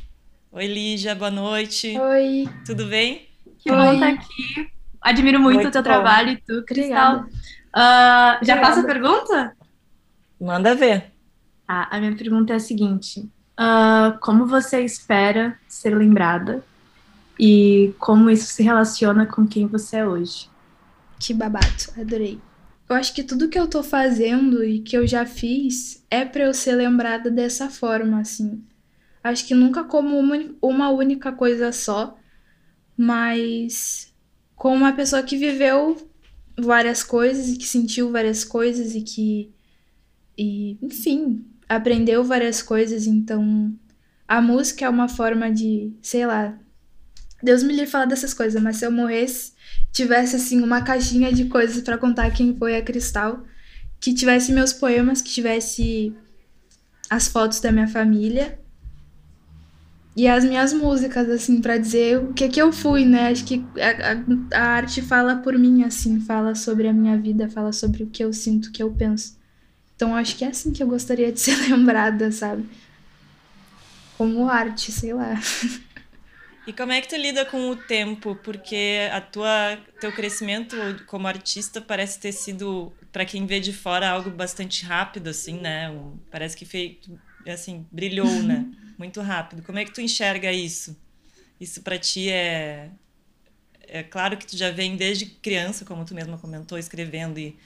Oi, 0.53 0.67
Lígia, 0.67 1.15
boa 1.15 1.31
noite. 1.31 1.97
Oi, 1.99 2.49
Tudo 2.67 2.87
bem? 2.87 3.29
Que 3.59 3.71
Oi. 3.71 3.77
bom 3.77 3.93
estar 3.95 4.09
aqui. 4.09 4.71
Admiro 5.01 5.39
muito, 5.41 5.57
Muito 5.57 5.69
o 5.69 5.73
teu 5.73 5.83
bom. 5.83 5.89
trabalho 5.89 6.31
e 6.33 6.37
tu, 6.37 6.63
Cristal. 6.65 7.25
Ah, 7.75 8.39
já 8.43 8.61
faço 8.61 8.81
a 8.81 8.85
pergunta? 8.85 9.57
Manda 10.41 10.75
ver. 10.75 11.13
Tá, 11.67 11.89
a 11.91 11.99
minha 12.01 12.15
pergunta 12.17 12.53
é 12.53 12.57
a 12.57 12.61
seguinte: 12.61 13.29
Ah, 13.57 14.19
como 14.21 14.47
você 14.47 14.83
espera 14.83 15.59
ser 15.69 15.97
lembrada 15.97 16.65
e 17.39 17.95
como 17.99 18.29
isso 18.29 18.47
se 18.53 18.63
relaciona 18.63 19.25
com 19.25 19.47
quem 19.47 19.67
você 19.67 19.99
é 19.99 20.07
hoje? 20.07 20.49
Que 21.19 21.33
babado, 21.33 21.67
adorei. 21.99 22.41
Eu 22.91 22.97
acho 22.97 23.15
que 23.15 23.23
tudo 23.23 23.49
que 23.49 23.57
eu 23.57 23.69
tô 23.69 23.85
fazendo 23.85 24.65
e 24.65 24.81
que 24.81 24.97
eu 24.97 25.07
já 25.07 25.25
fiz 25.25 26.05
é 26.11 26.25
pra 26.25 26.47
eu 26.47 26.53
ser 26.53 26.75
lembrada 26.75 27.31
dessa 27.31 27.71
forma, 27.71 28.19
assim. 28.19 28.65
Acho 29.23 29.47
que 29.47 29.55
nunca 29.55 29.85
como 29.85 30.19
uma, 30.19 30.37
uma 30.61 30.91
única 30.91 31.31
coisa 31.31 31.71
só, 31.71 32.19
mas 32.97 34.13
como 34.57 34.75
uma 34.75 34.93
pessoa 34.93 35.23
que 35.23 35.37
viveu 35.37 36.11
várias 36.59 37.05
coisas 37.05 37.49
e 37.49 37.57
que 37.57 37.65
sentiu 37.65 38.11
várias 38.11 38.45
coisas 38.45 38.97
e 38.97 39.03
que, 39.03 39.55
e, 40.37 40.77
enfim, 40.83 41.45
aprendeu 41.69 42.25
várias 42.25 42.61
coisas. 42.61 43.07
Então, 43.07 43.73
a 44.27 44.43
música 44.43 44.85
é 44.85 44.89
uma 44.89 45.07
forma 45.07 45.49
de, 45.49 45.93
sei 46.03 46.27
lá, 46.27 46.59
Deus 47.41 47.63
me 47.63 47.73
livre 47.73 47.87
falar 47.87 48.07
dessas 48.07 48.35
coisas, 48.35 48.61
mas 48.61 48.79
se 48.79 48.85
eu 48.85 48.91
morresse 48.91 49.53
tivesse 49.93 50.37
assim 50.37 50.63
uma 50.63 50.83
caixinha 50.83 51.33
de 51.33 51.47
coisas 51.47 51.83
pra 51.83 51.99
contar 51.99 52.31
quem 52.31 52.57
foi 52.57 52.77
a 52.77 52.83
Cristal, 52.83 53.45
que 54.01 54.15
tivesse 54.15 54.53
meus 54.53 54.73
poemas, 54.73 55.21
que 55.21 55.31
tivesse 55.31 56.15
as 57.09 57.29
fotos 57.29 57.61
da 57.61 57.73
minha 57.73 57.89
família 57.89 58.59
e 60.17 60.27
as 60.27 60.45
minhas 60.45 60.73
músicas 60.73 61.29
assim 61.29 61.61
pra 61.61 61.79
dizer 61.79 62.19
o 62.19 62.33
que 62.33 62.49
que 62.49 62.61
eu 62.61 62.73
fui, 62.73 63.05
né? 63.05 63.29
Acho 63.29 63.45
que 63.45 63.65
a, 63.79 64.59
a, 64.59 64.61
a 64.61 64.69
arte 64.77 65.01
fala 65.01 65.37
por 65.37 65.57
mim 65.59 65.83
assim, 65.85 66.21
fala 66.21 66.55
sobre 66.55 66.89
a 66.89 66.93
minha 66.93 67.17
vida, 67.17 67.49
fala 67.49 67.73
sobre 67.73 68.03
o 68.03 68.07
que 68.07 68.23
eu 68.23 68.33
sinto, 68.33 68.67
o 68.67 68.73
que 68.73 68.83
eu 68.83 68.91
penso. 68.91 69.39
Então 69.95 70.17
acho 70.17 70.37
que 70.37 70.45
é 70.45 70.49
assim 70.49 70.73
que 70.73 70.83
eu 70.83 70.87
gostaria 70.87 71.31
de 71.31 71.39
ser 71.41 71.57
lembrada, 71.69 72.31
sabe? 72.33 72.65
Como 74.17 74.49
arte, 74.49 74.93
sei 74.93 75.15
lá. 75.15 75.39
E 76.67 76.73
como 76.73 76.93
é 76.93 77.01
que 77.01 77.09
tu 77.09 77.17
lida 77.17 77.45
com 77.47 77.71
o 77.71 77.77
tempo? 77.77 78.37
Porque 78.37 79.09
a 79.13 79.21
tua 79.21 79.79
teu 79.99 80.13
crescimento 80.13 80.77
como 81.07 81.27
artista 81.27 81.81
parece 81.81 82.21
ter 82.21 82.33
sido, 82.33 82.93
para 83.11 83.25
quem 83.25 83.47
vê 83.47 83.61
de 83.61 83.73
fora, 83.73 84.09
algo 84.11 84.31
bastante 84.31 84.85
rápido, 84.85 85.29
assim, 85.29 85.59
né? 85.59 85.89
Parece 86.31 86.57
que 86.57 86.65
feito, 86.65 87.19
assim, 87.47 87.87
brilhou, 87.91 88.43
né? 88.43 88.67
Muito 88.99 89.21
rápido. 89.21 89.63
Como 89.63 89.79
é 89.79 89.85
que 89.85 89.93
tu 89.93 90.01
enxerga 90.01 90.53
isso? 90.53 90.97
Isso 91.61 91.83
para 91.83 91.99
ti 91.99 92.31
é 92.31 92.91
é 93.93 94.03
claro 94.05 94.37
que 94.37 94.47
tu 94.47 94.57
já 94.57 94.71
vem 94.71 94.97
desde 94.97 95.27
criança, 95.27 95.85
como 95.85 96.05
tu 96.05 96.15
mesma 96.15 96.39
comentou, 96.39 96.79
escrevendo 96.79 97.39
e 97.39 97.57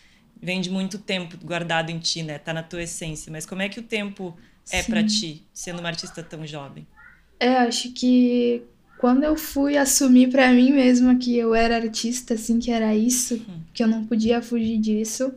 vem 0.40 0.60
de 0.60 0.70
muito 0.70 0.98
tempo 0.98 1.36
guardado 1.36 1.90
em 1.90 1.98
ti, 1.98 2.22
né? 2.22 2.38
Tá 2.38 2.52
na 2.52 2.62
tua 2.62 2.82
essência. 2.82 3.30
Mas 3.30 3.44
como 3.44 3.60
é 3.60 3.68
que 3.68 3.78
o 3.78 3.82
tempo 3.82 4.34
é 4.70 4.82
para 4.82 5.04
ti, 5.04 5.42
sendo 5.52 5.80
uma 5.80 5.88
artista 5.88 6.22
tão 6.22 6.46
jovem? 6.46 6.86
É, 7.38 7.48
acho 7.58 7.92
que 7.92 8.62
quando 9.04 9.22
eu 9.22 9.36
fui 9.36 9.76
assumir 9.76 10.30
pra 10.30 10.50
mim 10.50 10.72
mesma 10.72 11.16
que 11.16 11.36
eu 11.36 11.54
era 11.54 11.76
artista, 11.76 12.32
assim, 12.32 12.58
que 12.58 12.70
era 12.70 12.96
isso, 12.96 13.38
que 13.74 13.82
eu 13.82 13.86
não 13.86 14.06
podia 14.06 14.40
fugir 14.40 14.78
disso, 14.78 15.30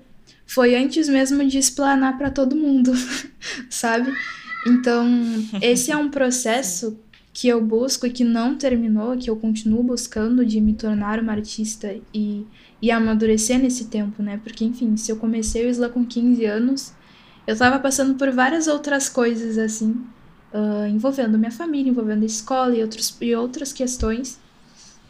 foi 0.45 0.73
antes 0.73 1.09
mesmo 1.09 1.45
de 1.45 1.57
explanar 1.57 2.17
pra 2.17 2.31
todo 2.31 2.55
mundo, 2.55 2.93
sabe? 3.69 4.09
Então, 4.65 5.05
esse 5.61 5.91
é 5.91 5.97
um 5.97 6.07
processo 6.07 6.97
que 7.33 7.49
eu 7.49 7.61
busco 7.61 8.07
e 8.07 8.09
que 8.09 8.23
não 8.23 8.55
terminou, 8.55 9.17
que 9.17 9.29
eu 9.29 9.35
continuo 9.35 9.83
buscando 9.83 10.45
de 10.45 10.61
me 10.61 10.73
tornar 10.73 11.19
uma 11.19 11.33
artista 11.33 11.93
e, 12.13 12.47
e 12.81 12.89
amadurecer 12.89 13.59
nesse 13.59 13.87
tempo, 13.87 14.23
né? 14.23 14.39
Porque, 14.41 14.63
enfim, 14.63 14.95
se 14.95 15.11
eu 15.11 15.17
comecei 15.17 15.65
o 15.65 15.69
Isla 15.69 15.89
com 15.89 16.05
15 16.05 16.45
anos, 16.45 16.93
eu 17.45 17.57
tava 17.57 17.79
passando 17.79 18.15
por 18.15 18.31
várias 18.31 18.65
outras 18.65 19.09
coisas, 19.09 19.57
assim, 19.57 20.05
ah, 20.53 20.87
envolvendo 20.89 21.37
minha 21.37 21.51
família, 21.51 21.89
envolvendo 21.89 22.23
a 22.23 22.25
escola 22.25 22.75
e, 22.75 22.81
outros, 22.81 23.15
e 23.21 23.35
outras 23.35 23.73
questões. 23.73 24.39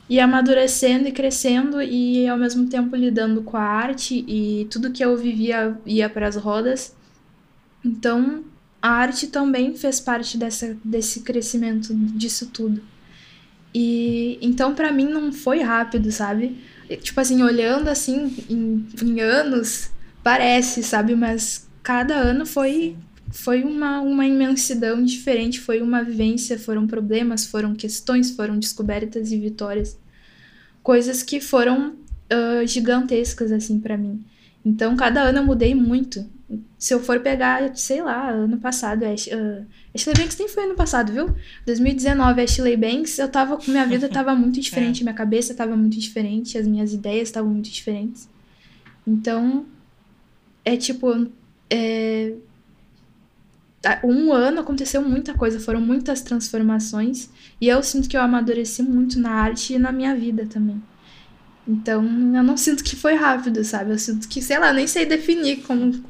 E 0.10 0.20
amadurecendo 0.20 1.08
e 1.08 1.12
crescendo 1.12 1.82
e 1.82 2.28
ao 2.28 2.38
mesmo 2.38 2.68
tempo 2.70 2.96
lidando 2.96 3.42
com 3.44 3.58
a 3.58 3.62
arte 3.62 4.24
e 4.28 4.66
tudo 4.72 4.92
que 4.92 5.04
eu 5.04 5.18
vivia 5.18 5.78
ia 5.86 6.10
para 6.10 6.28
as 6.28 6.38
rodas. 6.38 6.96
Então, 7.84 8.44
a 8.82 8.90
arte 8.90 9.28
também 9.28 9.76
fez 9.76 10.00
parte 10.00 10.38
dessa, 10.38 10.78
desse 10.84 11.22
crescimento, 11.22 11.94
disso 11.94 12.48
tudo. 12.48 12.82
E 13.74 14.40
então 14.42 14.74
para 14.74 14.92
mim 14.92 15.06
não 15.06 15.32
foi 15.34 15.62
rápido, 15.62 16.12
sabe? 16.12 16.58
Tipo 17.02 17.20
assim, 17.20 17.44
olhando 17.44 17.90
assim 17.90 18.34
em, 18.50 18.88
em 19.04 19.20
anos, 19.20 19.92
parece, 20.24 20.82
sabe? 20.84 21.16
Mas 21.16 21.68
cada 21.84 22.16
ano 22.16 22.46
foi 22.46 22.96
foi 23.30 23.64
uma, 23.64 24.02
uma 24.02 24.26
imensidão 24.26 25.04
diferente, 25.04 25.60
foi 25.60 25.82
uma 25.82 26.04
vivência, 26.04 26.58
foram 26.58 26.88
problemas, 26.88 27.46
foram 27.46 27.76
questões, 27.76 28.32
foram 28.32 28.58
descobertas 28.58 29.32
e 29.32 29.40
vitórias. 29.40 29.98
Coisas 30.82 31.22
que 31.24 31.42
foram 31.42 31.96
ah, 32.30 32.66
gigantescas, 32.66 33.52
assim, 33.52 33.80
pra 33.80 33.98
mim. 33.98 34.24
Então, 34.66 34.96
cada 34.96 35.22
ano 35.22 35.40
eu 35.40 35.46
mudei 35.46 35.74
muito. 35.74 36.26
Se 36.78 36.94
eu 36.94 37.00
for 37.00 37.20
pegar, 37.20 37.76
sei 37.76 38.02
lá, 38.02 38.30
ano 38.30 38.58
passado, 38.58 39.04
Ash, 39.04 39.28
uh, 39.28 39.66
Ashley 39.94 40.16
Banks 40.16 40.38
nem 40.38 40.48
foi 40.48 40.64
ano 40.64 40.76
passado, 40.76 41.12
viu? 41.12 41.36
2019, 41.66 42.42
Ashley 42.42 42.78
Banks, 42.78 43.18
eu 43.20 43.28
tava, 43.30 43.58
minha 43.68 43.86
vida 43.86 44.08
tava 44.08 44.34
muito 44.36 44.60
diferente, 44.62 45.04
minha 45.04 45.14
cabeça 45.14 45.54
tava 45.54 45.76
muito 45.76 45.98
diferente, 45.98 46.58
as 46.58 46.68
minhas 46.68 46.94
ideias 46.94 47.28
estavam 47.30 47.52
muito 47.52 47.70
diferentes. 47.70 48.30
Então, 49.06 49.66
é 50.64 50.78
tipo, 50.78 51.28
é, 51.70 52.34
um 54.04 54.34
ano 54.34 54.62
aconteceu 54.62 55.02
muita 55.02 55.34
coisa, 55.34 55.60
foram 55.60 55.82
muitas 55.82 56.22
transformações, 56.22 57.30
e 57.60 57.68
eu 57.68 57.82
sinto 57.84 58.10
que 58.10 58.18
eu 58.18 58.22
amadureci 58.22 58.82
muito 58.84 59.20
na 59.20 59.32
arte 59.32 59.74
e 59.74 59.80
na 59.80 59.92
minha 59.92 60.16
vida 60.16 60.46
também. 60.46 60.82
Então, 61.68 62.02
eu 62.02 62.44
não 62.44 62.56
sinto 62.56 62.84
que 62.84 62.96
foi 62.96 63.16
rápido, 63.16 63.64
sabe? 63.64 63.92
Eu 63.92 64.00
sinto 64.00 64.28
que, 64.28 64.42
sei 64.42 64.58
lá, 64.58 64.72
nem 64.72 64.88
sei 64.88 65.06
definir 65.06 65.64
como 65.64 66.02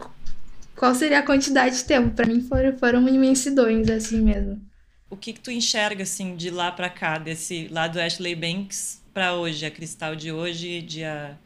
qual 0.76 0.94
seria 0.94 1.20
a 1.20 1.24
quantidade 1.24 1.78
de 1.78 1.84
tempo. 1.84 2.12
Para 2.12 2.28
mim 2.28 2.42
foram, 2.42 2.78
foram 2.78 3.10
imensidões, 3.10 3.90
assim 3.90 4.22
mesmo. 4.22 4.62
O 5.10 5.18
que, 5.18 5.34
que 5.34 5.40
tu 5.40 5.50
enxerga, 5.50 6.04
assim, 6.04 6.36
de 6.36 6.52
lá 6.52 6.72
para 6.72 6.90
cá, 6.90 7.18
desse 7.18 7.68
lá 7.72 7.88
do 7.88 8.00
Ashley 8.00 8.36
Banks 8.36 9.02
para 9.14 9.34
hoje, 9.34 9.66
a 9.66 9.72
Cristal 9.72 10.16
de 10.16 10.32
hoje, 10.32 10.82
dia 10.82 11.40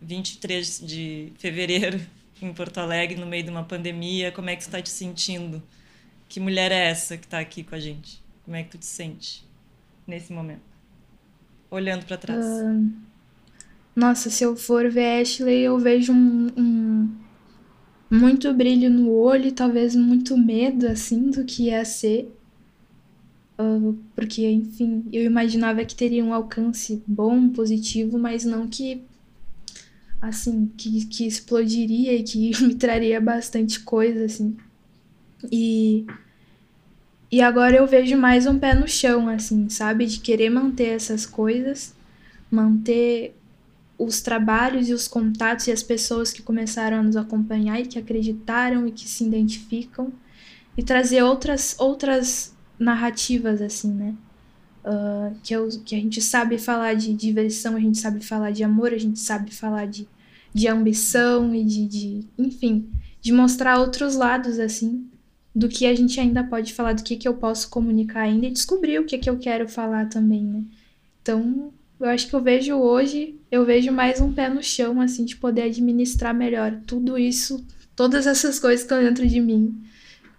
23 0.00 0.80
de 0.80 1.32
fevereiro, 1.38 2.00
em 2.44 2.52
Porto 2.52 2.78
Alegre, 2.78 3.20
no 3.20 3.26
meio 3.26 3.44
de 3.44 3.50
uma 3.50 3.64
pandemia, 3.64 4.32
como 4.32 4.50
é 4.50 4.56
que 4.56 4.62
está 4.62 4.80
te 4.80 4.90
sentindo? 4.90 5.62
Que 6.28 6.40
mulher 6.40 6.72
é 6.72 6.88
essa 6.90 7.16
que 7.16 7.24
está 7.24 7.38
aqui 7.38 7.62
com 7.62 7.74
a 7.74 7.80
gente? 7.80 8.22
Como 8.44 8.56
é 8.56 8.62
que 8.62 8.70
tu 8.70 8.78
te 8.78 8.86
sente 8.86 9.44
nesse 10.06 10.32
momento? 10.32 10.62
Olhando 11.70 12.04
para 12.04 12.16
trás. 12.16 12.44
Uh, 12.44 12.90
nossa, 13.94 14.30
se 14.30 14.42
eu 14.42 14.56
for 14.56 14.90
ver 14.90 15.20
Ashley, 15.20 15.60
eu 15.60 15.78
vejo 15.78 16.12
um, 16.12 16.48
um 16.56 17.08
muito 18.10 18.52
brilho 18.52 18.90
no 18.90 19.10
olho, 19.10 19.52
talvez 19.52 19.96
muito 19.96 20.36
medo, 20.36 20.86
assim, 20.86 21.30
do 21.30 21.44
que 21.44 21.64
ia 21.64 21.84
ser. 21.84 22.30
Uh, 23.58 23.98
porque, 24.14 24.46
enfim, 24.48 25.04
eu 25.12 25.22
imaginava 25.22 25.84
que 25.84 25.94
teria 25.94 26.24
um 26.24 26.34
alcance 26.34 27.02
bom, 27.06 27.48
positivo, 27.50 28.18
mas 28.18 28.44
não 28.44 28.66
que, 28.66 29.02
assim, 30.22 30.70
que, 30.76 31.04
que 31.06 31.26
explodiria 31.26 32.14
e 32.14 32.22
que 32.22 32.52
me 32.62 32.76
traria 32.76 33.20
bastante 33.20 33.80
coisa, 33.80 34.24
assim. 34.24 34.56
E, 35.50 36.06
e 37.28 37.42
agora 37.42 37.76
eu 37.76 37.86
vejo 37.88 38.16
mais 38.16 38.46
um 38.46 38.56
pé 38.56 38.72
no 38.72 38.86
chão, 38.86 39.28
assim, 39.28 39.68
sabe? 39.68 40.06
De 40.06 40.20
querer 40.20 40.48
manter 40.48 40.90
essas 40.90 41.26
coisas, 41.26 41.92
manter 42.48 43.36
os 43.98 44.20
trabalhos 44.20 44.88
e 44.88 44.94
os 44.94 45.08
contatos 45.08 45.66
e 45.66 45.72
as 45.72 45.82
pessoas 45.82 46.32
que 46.32 46.42
começaram 46.42 46.98
a 46.98 47.02
nos 47.02 47.16
acompanhar 47.16 47.80
e 47.80 47.86
que 47.86 47.98
acreditaram 47.98 48.86
e 48.86 48.92
que 48.92 49.08
se 49.08 49.24
identificam 49.24 50.12
e 50.76 50.82
trazer 50.82 51.22
outras 51.22 51.76
outras 51.78 52.56
narrativas 52.78 53.60
assim, 53.60 53.92
né? 53.92 54.14
Uh, 54.84 55.36
que, 55.44 55.54
eu, 55.54 55.68
que 55.84 55.94
a 55.94 55.98
gente 55.98 56.20
sabe 56.20 56.58
falar 56.58 56.94
de 56.94 57.14
diversão, 57.14 57.76
a 57.76 57.80
gente 57.80 57.98
sabe 57.98 58.24
falar 58.24 58.50
de 58.50 58.64
amor, 58.64 58.92
a 58.92 58.98
gente 58.98 59.20
sabe 59.20 59.54
falar 59.54 59.86
de, 59.86 60.08
de 60.52 60.66
ambição 60.66 61.54
e 61.54 61.64
de, 61.64 61.86
de 61.86 62.20
enfim, 62.36 62.90
de 63.20 63.32
mostrar 63.32 63.78
outros 63.78 64.16
lados 64.16 64.58
assim 64.58 65.08
do 65.54 65.68
que 65.68 65.86
a 65.86 65.94
gente 65.94 66.18
ainda 66.18 66.42
pode 66.42 66.72
falar, 66.72 66.94
do 66.94 67.02
que, 67.02 67.16
que 67.16 67.28
eu 67.28 67.34
posso 67.34 67.68
comunicar 67.68 68.22
ainda 68.22 68.46
e 68.46 68.50
descobrir 68.50 68.98
o 68.98 69.04
que, 69.04 69.18
que 69.18 69.28
eu 69.28 69.38
quero 69.38 69.68
falar 69.68 70.08
também, 70.08 70.42
né? 70.42 70.64
Então, 71.20 71.72
eu 72.00 72.06
acho 72.08 72.28
que 72.28 72.34
eu 72.34 72.42
vejo 72.42 72.74
hoje, 72.74 73.38
eu 73.50 73.64
vejo 73.64 73.92
mais 73.92 74.20
um 74.20 74.32
pé 74.32 74.48
no 74.48 74.62
chão, 74.62 75.00
assim, 75.00 75.24
de 75.24 75.36
poder 75.36 75.62
administrar 75.62 76.34
melhor 76.34 76.80
tudo 76.86 77.18
isso, 77.18 77.64
todas 77.94 78.26
essas 78.26 78.58
coisas 78.58 78.80
que 78.80 78.92
estão 78.92 79.06
dentro 79.06 79.26
de 79.26 79.40
mim, 79.40 79.82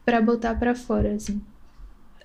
para 0.03 0.19
botar 0.19 0.56
para 0.56 0.73
fora, 0.73 1.13
assim. 1.13 1.41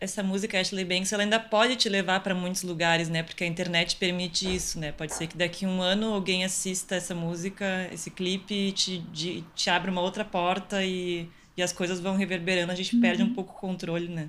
Essa 0.01 0.23
música 0.23 0.61
Ashley 0.61 0.85
Banks, 0.85 1.13
ela 1.13 1.23
ainda 1.23 1.41
pode 1.41 1.77
te 1.77 1.89
levar 1.89 2.21
para 2.21 2.35
muitos 2.35 2.63
lugares, 2.63 3.09
né? 3.09 3.23
Porque 3.23 3.43
a 3.43 3.47
internet 3.47 3.97
permite 3.97 4.55
isso, 4.55 4.79
né? 4.79 4.93
Pode 4.93 5.15
ser 5.15 5.27
que 5.27 5.37
daqui 5.37 5.65
a 5.65 5.69
um 5.69 5.83
ano 5.83 6.15
alguém 6.15 6.45
assista 6.45 6.95
essa 6.95 7.15
música, 7.15 7.89
esse 7.93 8.11
clipe, 8.11 8.73
te, 8.73 8.99
de, 8.99 9.45
te 9.55 9.69
abra 9.71 9.91
uma 9.91 10.01
outra 10.01 10.25
porta 10.25 10.85
e, 10.85 11.29
e 11.57 11.63
as 11.63 11.73
coisas 11.73 11.99
vão 11.99 12.17
reverberando, 12.17 12.71
a 12.71 12.75
gente 12.75 12.95
uhum. 12.95 13.01
perde 13.01 13.23
um 13.23 13.35
pouco 13.35 13.53
o 13.53 13.57
controle, 13.57 14.09
né? 14.09 14.29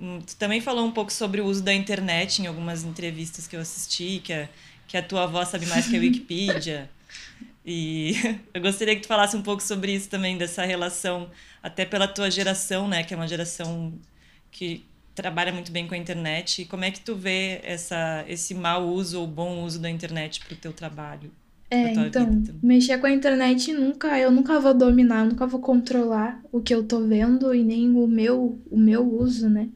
Hum, 0.00 0.20
tu 0.20 0.36
também 0.36 0.60
falou 0.60 0.86
um 0.86 0.92
pouco 0.92 1.12
sobre 1.12 1.40
o 1.40 1.44
uso 1.44 1.62
da 1.62 1.74
internet 1.74 2.40
em 2.40 2.46
algumas 2.46 2.84
entrevistas 2.84 3.48
que 3.48 3.56
eu 3.56 3.60
assisti, 3.60 4.20
que 4.24 4.32
a, 4.32 4.48
que 4.86 4.96
a 4.96 5.02
tua 5.02 5.24
avó 5.24 5.44
sabe 5.44 5.66
mais 5.66 5.86
que 5.88 5.96
a 5.96 5.98
Wikipedia. 6.00 6.88
E 7.66 8.14
eu 8.54 8.62
gostaria 8.62 8.94
que 8.94 9.02
tu 9.02 9.08
falasse 9.08 9.36
um 9.36 9.42
pouco 9.42 9.62
sobre 9.62 9.92
isso 9.92 10.08
também, 10.08 10.38
dessa 10.38 10.64
relação, 10.64 11.30
até 11.62 11.84
pela 11.84 12.08
tua 12.08 12.30
geração, 12.30 12.88
né? 12.88 13.02
Que 13.02 13.12
é 13.12 13.16
uma 13.16 13.28
geração 13.28 13.92
que 14.50 14.84
trabalha 15.14 15.52
muito 15.52 15.72
bem 15.72 15.86
com 15.86 15.94
a 15.94 15.98
internet. 15.98 16.64
Como 16.66 16.84
é 16.84 16.90
que 16.90 17.00
tu 17.00 17.14
vê 17.14 17.60
essa, 17.64 18.24
esse 18.28 18.54
mau 18.54 18.88
uso 18.88 19.20
ou 19.20 19.26
bom 19.26 19.64
uso 19.64 19.80
da 19.80 19.90
internet 19.90 20.40
para 20.44 20.54
o 20.54 20.56
teu 20.56 20.72
trabalho? 20.72 21.30
É, 21.70 21.92
então, 21.92 22.42
mexer 22.62 22.96
com 22.98 23.06
a 23.06 23.10
internet 23.10 23.72
nunca, 23.74 24.18
eu 24.18 24.30
nunca 24.30 24.58
vou 24.58 24.72
dominar, 24.72 25.26
nunca 25.26 25.46
vou 25.46 25.60
controlar 25.60 26.40
o 26.50 26.62
que 26.62 26.74
eu 26.74 26.82
tô 26.82 27.06
vendo 27.06 27.54
e 27.54 27.62
nem 27.62 27.90
o 27.90 28.06
meu, 28.06 28.58
o 28.70 28.78
meu 28.78 29.06
uso, 29.06 29.50
né? 29.50 29.68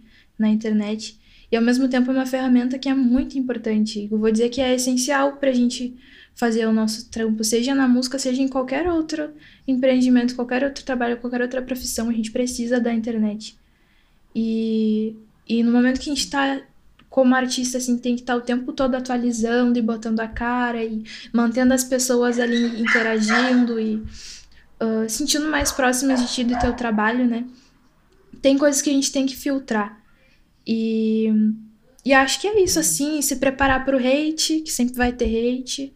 na 0.42 0.48
internet. 0.48 1.18
E 1.50 1.56
ao 1.56 1.62
mesmo 1.62 1.88
tempo 1.88 2.10
é 2.10 2.14
uma 2.14 2.26
ferramenta 2.26 2.78
que 2.78 2.88
é 2.88 2.94
muito 2.94 3.38
importante. 3.38 4.08
Eu 4.10 4.18
vou 4.18 4.30
dizer 4.30 4.48
que 4.48 4.60
é 4.60 4.74
essencial 4.74 5.36
para 5.36 5.50
a 5.50 5.54
gente 5.54 5.94
fazer 6.34 6.66
o 6.66 6.72
nosso 6.72 7.10
trampo, 7.10 7.44
seja 7.44 7.74
na 7.74 7.86
música, 7.86 8.18
seja 8.18 8.42
em 8.42 8.48
qualquer 8.48 8.88
outro 8.88 9.30
empreendimento, 9.68 10.34
qualquer 10.34 10.64
outro 10.64 10.82
trabalho, 10.82 11.18
qualquer 11.18 11.42
outra 11.42 11.60
profissão, 11.60 12.08
a 12.08 12.12
gente 12.12 12.30
precisa 12.30 12.80
da 12.80 12.92
internet. 12.92 13.56
E, 14.34 15.16
e 15.48 15.62
no 15.62 15.72
momento 15.72 16.00
que 16.00 16.10
a 16.10 16.14
gente 16.14 16.24
está 16.24 16.62
como 17.12 17.34
artista, 17.34 17.76
assim, 17.76 17.98
tem 17.98 18.14
que 18.14 18.22
estar 18.22 18.32
tá 18.32 18.38
o 18.38 18.42
tempo 18.42 18.72
todo 18.72 18.94
atualizando 18.94 19.78
e 19.78 19.82
botando 19.82 20.20
a 20.20 20.26
cara 20.28 20.82
e 20.82 21.04
mantendo 21.32 21.74
as 21.74 21.84
pessoas 21.84 22.38
ali 22.38 22.80
interagindo 22.80 23.78
e 23.78 23.96
uh, 23.96 25.08
sentindo 25.08 25.46
mais 25.48 25.70
próximas 25.70 26.20
de 26.20 26.32
ti 26.32 26.42
do 26.42 26.58
teu 26.58 26.72
trabalho, 26.72 27.26
né? 27.26 27.44
Tem 28.40 28.56
coisas 28.56 28.80
que 28.80 28.88
a 28.88 28.92
gente 28.92 29.12
tem 29.12 29.26
que 29.26 29.36
filtrar. 29.36 30.00
E, 30.66 31.30
e 32.02 32.14
acho 32.14 32.40
que 32.40 32.46
é 32.46 32.62
isso, 32.62 32.78
assim, 32.78 33.20
se 33.20 33.36
preparar 33.36 33.84
para 33.84 33.96
o 33.96 34.00
hate, 34.00 34.60
que 34.60 34.72
sempre 34.72 34.94
vai 34.94 35.12
ter 35.12 35.26
hate. 35.26 35.92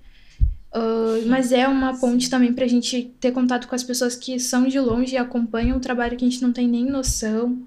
Uh, 0.75 1.27
mas 1.27 1.51
é 1.51 1.67
uma 1.67 1.99
ponte 1.99 2.29
também 2.29 2.53
para 2.53 2.67
a 2.67 2.69
gente 2.69 3.11
ter 3.19 3.33
contato 3.33 3.67
com 3.67 3.75
as 3.75 3.83
pessoas 3.83 4.15
que 4.15 4.39
são 4.39 4.69
de 4.69 4.79
longe 4.79 5.15
e 5.15 5.19
acompanham 5.19 5.79
o 5.79 5.81
trabalho 5.81 6.15
que 6.15 6.27
a 6.27 6.29
gente 6.29 6.43
não 6.43 6.53
tem 6.53 6.69
nem 6.69 6.85
noção. 6.85 7.59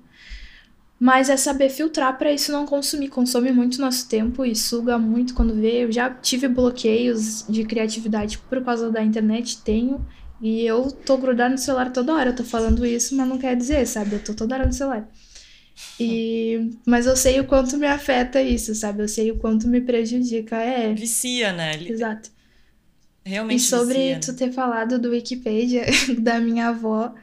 Mas 0.99 1.29
é 1.29 1.37
saber 1.37 1.69
filtrar 1.69 2.17
para 2.17 2.31
isso 2.31 2.51
não 2.51 2.65
consumir. 2.65 3.07
Consome 3.07 3.51
muito 3.53 3.79
nosso 3.79 4.09
tempo 4.09 4.43
e 4.43 4.53
suga 4.53 4.97
muito 4.97 5.33
quando 5.33 5.55
vê. 5.55 5.85
Eu 5.85 5.91
já 5.91 6.09
tive 6.09 6.47
bloqueios 6.49 7.45
de 7.47 7.63
criatividade 7.63 8.37
por 8.37 8.61
causa 8.63 8.91
da 8.91 9.01
internet, 9.01 9.61
tenho. 9.61 10.05
E 10.41 10.65
eu 10.65 10.91
tô 10.91 11.17
grudado 11.17 11.51
no 11.53 11.57
celular 11.57 11.93
toda 11.93 12.13
hora. 12.13 12.31
Eu 12.31 12.35
tô 12.35 12.43
falando 12.43 12.85
isso, 12.85 13.15
mas 13.15 13.27
não 13.27 13.37
quer 13.37 13.55
dizer, 13.55 13.85
sabe? 13.87 14.15
Eu 14.15 14.23
tô 14.23 14.33
toda 14.33 14.55
hora 14.55 14.65
no 14.65 14.73
celular. 14.73 15.09
E, 15.97 16.71
mas 16.85 17.05
eu 17.05 17.15
sei 17.15 17.39
o 17.39 17.45
quanto 17.45 17.77
me 17.77 17.87
afeta 17.87 18.41
isso, 18.41 18.75
sabe? 18.75 19.01
Eu 19.01 19.07
sei 19.07 19.31
o 19.31 19.37
quanto 19.37 19.69
me 19.69 19.79
prejudica. 19.79 20.57
É. 20.57 20.93
Vicia, 20.93 21.53
né? 21.53 21.81
Exato. 21.81 22.29
Realmente. 23.23 23.59
E 23.59 23.63
sobre 23.63 23.93
vicia, 23.93 24.19
tu 24.19 24.33
ter 24.33 24.51
falado 24.51 24.99
do 24.99 25.11
Wikipedia, 25.11 25.85
da 26.19 26.41
minha 26.41 26.69
avó, 26.69 27.13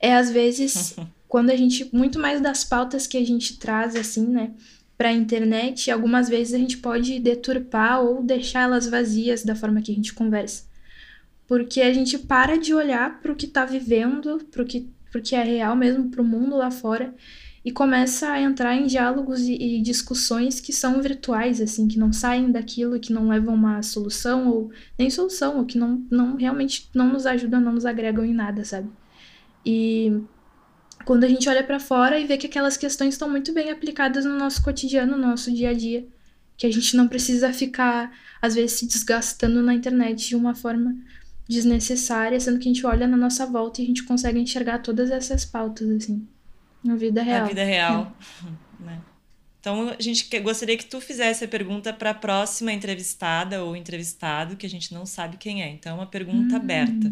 é 0.00 0.14
às 0.14 0.30
vezes 0.30 0.96
quando 1.28 1.50
a 1.50 1.56
gente. 1.56 1.88
Muito 1.94 2.18
mais 2.18 2.40
das 2.40 2.64
pautas 2.64 3.06
que 3.06 3.16
a 3.16 3.24
gente 3.24 3.58
traz, 3.58 3.96
assim, 3.96 4.26
né? 4.26 4.52
Pra 4.96 5.12
internet, 5.12 5.90
algumas 5.90 6.28
vezes 6.28 6.54
a 6.54 6.58
gente 6.58 6.78
pode 6.78 7.18
deturpar 7.20 8.02
ou 8.02 8.22
deixar 8.22 8.62
elas 8.62 8.88
vazias 8.88 9.44
da 9.44 9.54
forma 9.54 9.82
que 9.82 9.92
a 9.92 9.94
gente 9.94 10.14
conversa. 10.14 10.64
Porque 11.46 11.80
a 11.82 11.92
gente 11.92 12.18
para 12.18 12.58
de 12.58 12.74
olhar 12.74 13.20
pro 13.20 13.36
que 13.36 13.46
tá 13.46 13.64
vivendo, 13.64 14.44
pro 14.50 14.64
que, 14.64 14.88
pro 15.12 15.22
que 15.22 15.36
é 15.36 15.42
real 15.42 15.76
mesmo, 15.76 16.10
pro 16.10 16.24
mundo 16.24 16.56
lá 16.56 16.70
fora 16.70 17.14
e 17.66 17.72
começa 17.72 18.30
a 18.30 18.40
entrar 18.40 18.76
em 18.76 18.86
diálogos 18.86 19.40
e, 19.40 19.54
e, 19.54 19.82
discussões 19.82 20.60
que 20.60 20.72
são 20.72 21.02
virtuais, 21.02 21.60
assim, 21.60 21.88
que 21.88 21.98
não 21.98 22.12
saem 22.12 22.52
daquilo, 22.52 23.00
que 23.00 23.12
não 23.12 23.28
levam 23.28 23.56
uma 23.56 23.82
solução 23.82 24.48
ou 24.48 24.70
nem 24.96 25.10
solução, 25.10 25.58
ou 25.58 25.64
que 25.64 25.76
não, 25.76 26.06
não 26.08 26.36
realmente 26.36 26.88
não 26.94 27.12
nos 27.12 27.26
ajudam, 27.26 27.60
não 27.60 27.72
nos 27.72 27.84
agregam 27.84 28.24
em 28.24 28.32
nada, 28.32 28.64
sabe? 28.64 28.88
E 29.64 30.22
quando 31.06 31.22
a 31.22 31.28
gente 31.28 31.48
olha 31.48 31.62
para 31.62 31.78
fora 31.78 32.18
e 32.18 32.26
vê 32.26 32.36
que 32.36 32.48
aquelas 32.48 32.76
questões 32.76 33.14
estão 33.14 33.30
muito 33.30 33.54
bem 33.54 33.70
aplicadas 33.70 34.24
no 34.24 34.36
nosso 34.36 34.60
cotidiano, 34.60 35.16
no 35.16 35.28
nosso 35.28 35.54
dia 35.54 35.70
a 35.70 35.72
dia, 35.72 36.04
que 36.56 36.66
a 36.66 36.72
gente 36.72 36.96
não 36.96 37.06
precisa 37.06 37.52
ficar 37.52 38.12
às 38.42 38.56
vezes 38.56 38.72
se 38.72 38.86
desgastando 38.88 39.62
na 39.62 39.72
internet 39.72 40.26
de 40.26 40.34
uma 40.34 40.52
forma 40.52 40.96
desnecessária, 41.48 42.40
sendo 42.40 42.58
que 42.58 42.68
a 42.68 42.72
gente 42.72 42.84
olha 42.84 43.06
na 43.06 43.16
nossa 43.16 43.46
volta 43.46 43.80
e 43.80 43.84
a 43.84 43.86
gente 43.86 44.02
consegue 44.02 44.40
enxergar 44.40 44.80
todas 44.80 45.12
essas 45.12 45.44
pautas 45.44 45.88
assim. 45.90 46.26
Na 46.82 46.96
vida 46.96 47.22
real. 47.22 47.42
Na 47.42 47.48
vida 47.48 47.64
real. 47.64 48.16
É. 48.44 48.66
Né? 48.78 49.00
Então, 49.58 49.88
a 49.88 50.02
gente 50.02 50.28
gostaria 50.40 50.76
que 50.76 50.84
tu 50.84 51.00
fizesse 51.00 51.42
a 51.42 51.48
pergunta 51.48 51.90
para 51.94 52.10
a 52.10 52.14
próxima 52.14 52.70
entrevistada 52.74 53.64
ou 53.64 53.74
entrevistado, 53.74 54.54
que 54.54 54.66
a 54.66 54.68
gente 54.68 54.92
não 54.92 55.06
sabe 55.06 55.38
quem 55.38 55.62
é. 55.62 55.70
Então, 55.70 55.92
é 55.92 55.94
uma 55.94 56.06
pergunta 56.06 56.52
hum. 56.52 56.58
aberta. 56.58 57.10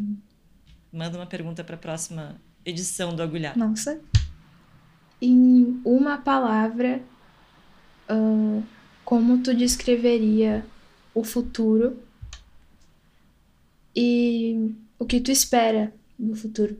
Manda 0.93 1.17
uma 1.17 1.27
pergunta 1.27 1.65
para 1.65 1.77
a 1.77 1.79
próxima 1.79 2.39
edição 2.65 3.15
do 3.15 3.23
Agulhar. 3.23 3.57
Nossa. 3.57 4.01
Em 5.21 5.81
uma 5.85 6.19
palavra, 6.19 7.03
uh, 8.11 8.63
como 9.05 9.43
tu 9.43 9.55
descreveria 9.55 10.65
o 11.15 11.25
futuro 11.25 11.99
e 13.95 14.73
o 14.99 15.05
que 15.05 15.21
tu 15.21 15.31
espera 15.31 15.93
do 16.19 16.35
futuro? 16.35 16.79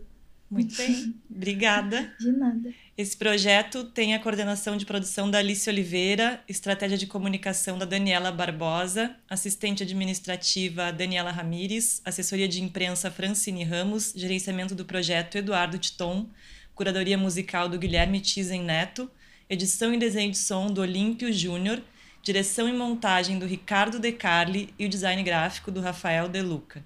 Muito 0.51 0.77
bem. 0.77 1.15
Obrigada. 1.31 2.15
De 2.19 2.33
nada. 2.33 2.73
Esse 2.97 3.17
projeto 3.17 3.83
tem 3.83 4.15
a 4.15 4.21
coordenação 4.21 4.77
de 4.77 4.87
produção 4.87 5.29
da 5.29 5.39
Alice 5.39 5.69
Oliveira, 5.69 6.41
estratégia 6.49 6.97
de 6.97 7.09
comunicação 7.09 7.77
da 7.77 7.85
Daniela 7.85 8.31
Barbosa, 8.31 9.17
assistente 9.29 9.83
administrativa 9.83 10.93
Daniela 10.93 11.33
Ramires, 11.33 12.01
assessoria 12.05 12.47
de 12.47 12.63
imprensa 12.63 13.11
Francine 13.11 13.65
Ramos, 13.65 14.13
gerenciamento 14.15 14.77
do 14.77 14.85
projeto 14.85 15.37
Eduardo 15.37 15.77
Titon, 15.77 16.29
curadoria 16.73 17.19
musical 17.19 17.69
do 17.69 17.81
Guilherme 17.81 18.21
Tizen 18.21 18.63
Neto, 18.63 19.11
edição 19.51 19.93
e 19.93 19.99
desenho 19.99 20.31
de 20.31 20.39
som 20.39 20.69
do 20.69 20.81
Olímpio 20.81 21.33
Júnior, 21.33 21.83
direção 22.23 22.69
e 22.69 22.73
montagem 22.73 23.41
do 23.41 23.47
Ricardo 23.47 23.99
De 23.99 24.13
Carli 24.13 24.73
e 24.79 24.87
o 24.87 24.89
design 24.89 25.21
gráfico 25.25 25.73
do 25.73 25.81
Rafael 25.81 26.29
De 26.29 26.41
Luca. 26.41 26.85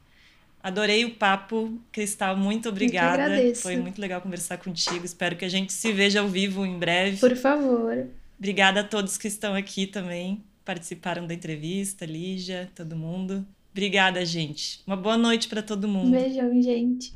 Adorei 0.63 1.05
o 1.05 1.15
papo, 1.15 1.79
Cristal, 1.93 2.37
muito 2.37 2.69
obrigada. 2.69 3.55
Foi 3.55 3.77
muito 3.77 4.01
legal 4.01 4.21
conversar 4.21 4.59
contigo. 4.59 5.05
Espero 5.05 5.37
que 5.37 5.45
a 5.45 5.49
gente 5.49 5.73
se 5.73 5.93
veja 5.93 6.21
ao 6.21 6.29
vivo 6.29 6.67
em 6.67 6.79
breve. 6.79 7.19
Por 7.19 7.37
favor. 7.37 8.07
Obrigada 8.39 8.81
a 8.81 8.85
todos 8.85 9.17
que 9.17 9.29
estão 9.29 9.55
aqui 9.55 9.87
também, 9.87 10.43
participaram 10.65 11.27
da 11.27 11.35
entrevista, 11.35 12.05
Lígia, 12.05 12.71
todo 12.75 12.95
mundo. 12.95 13.45
Obrigada, 13.73 14.25
gente. 14.25 14.81
Uma 14.87 14.97
boa 14.97 15.17
noite 15.17 15.49
para 15.49 15.63
todo 15.63 15.89
mundo. 15.89 16.11
Beijão, 16.11 16.61
gente. 16.61 17.13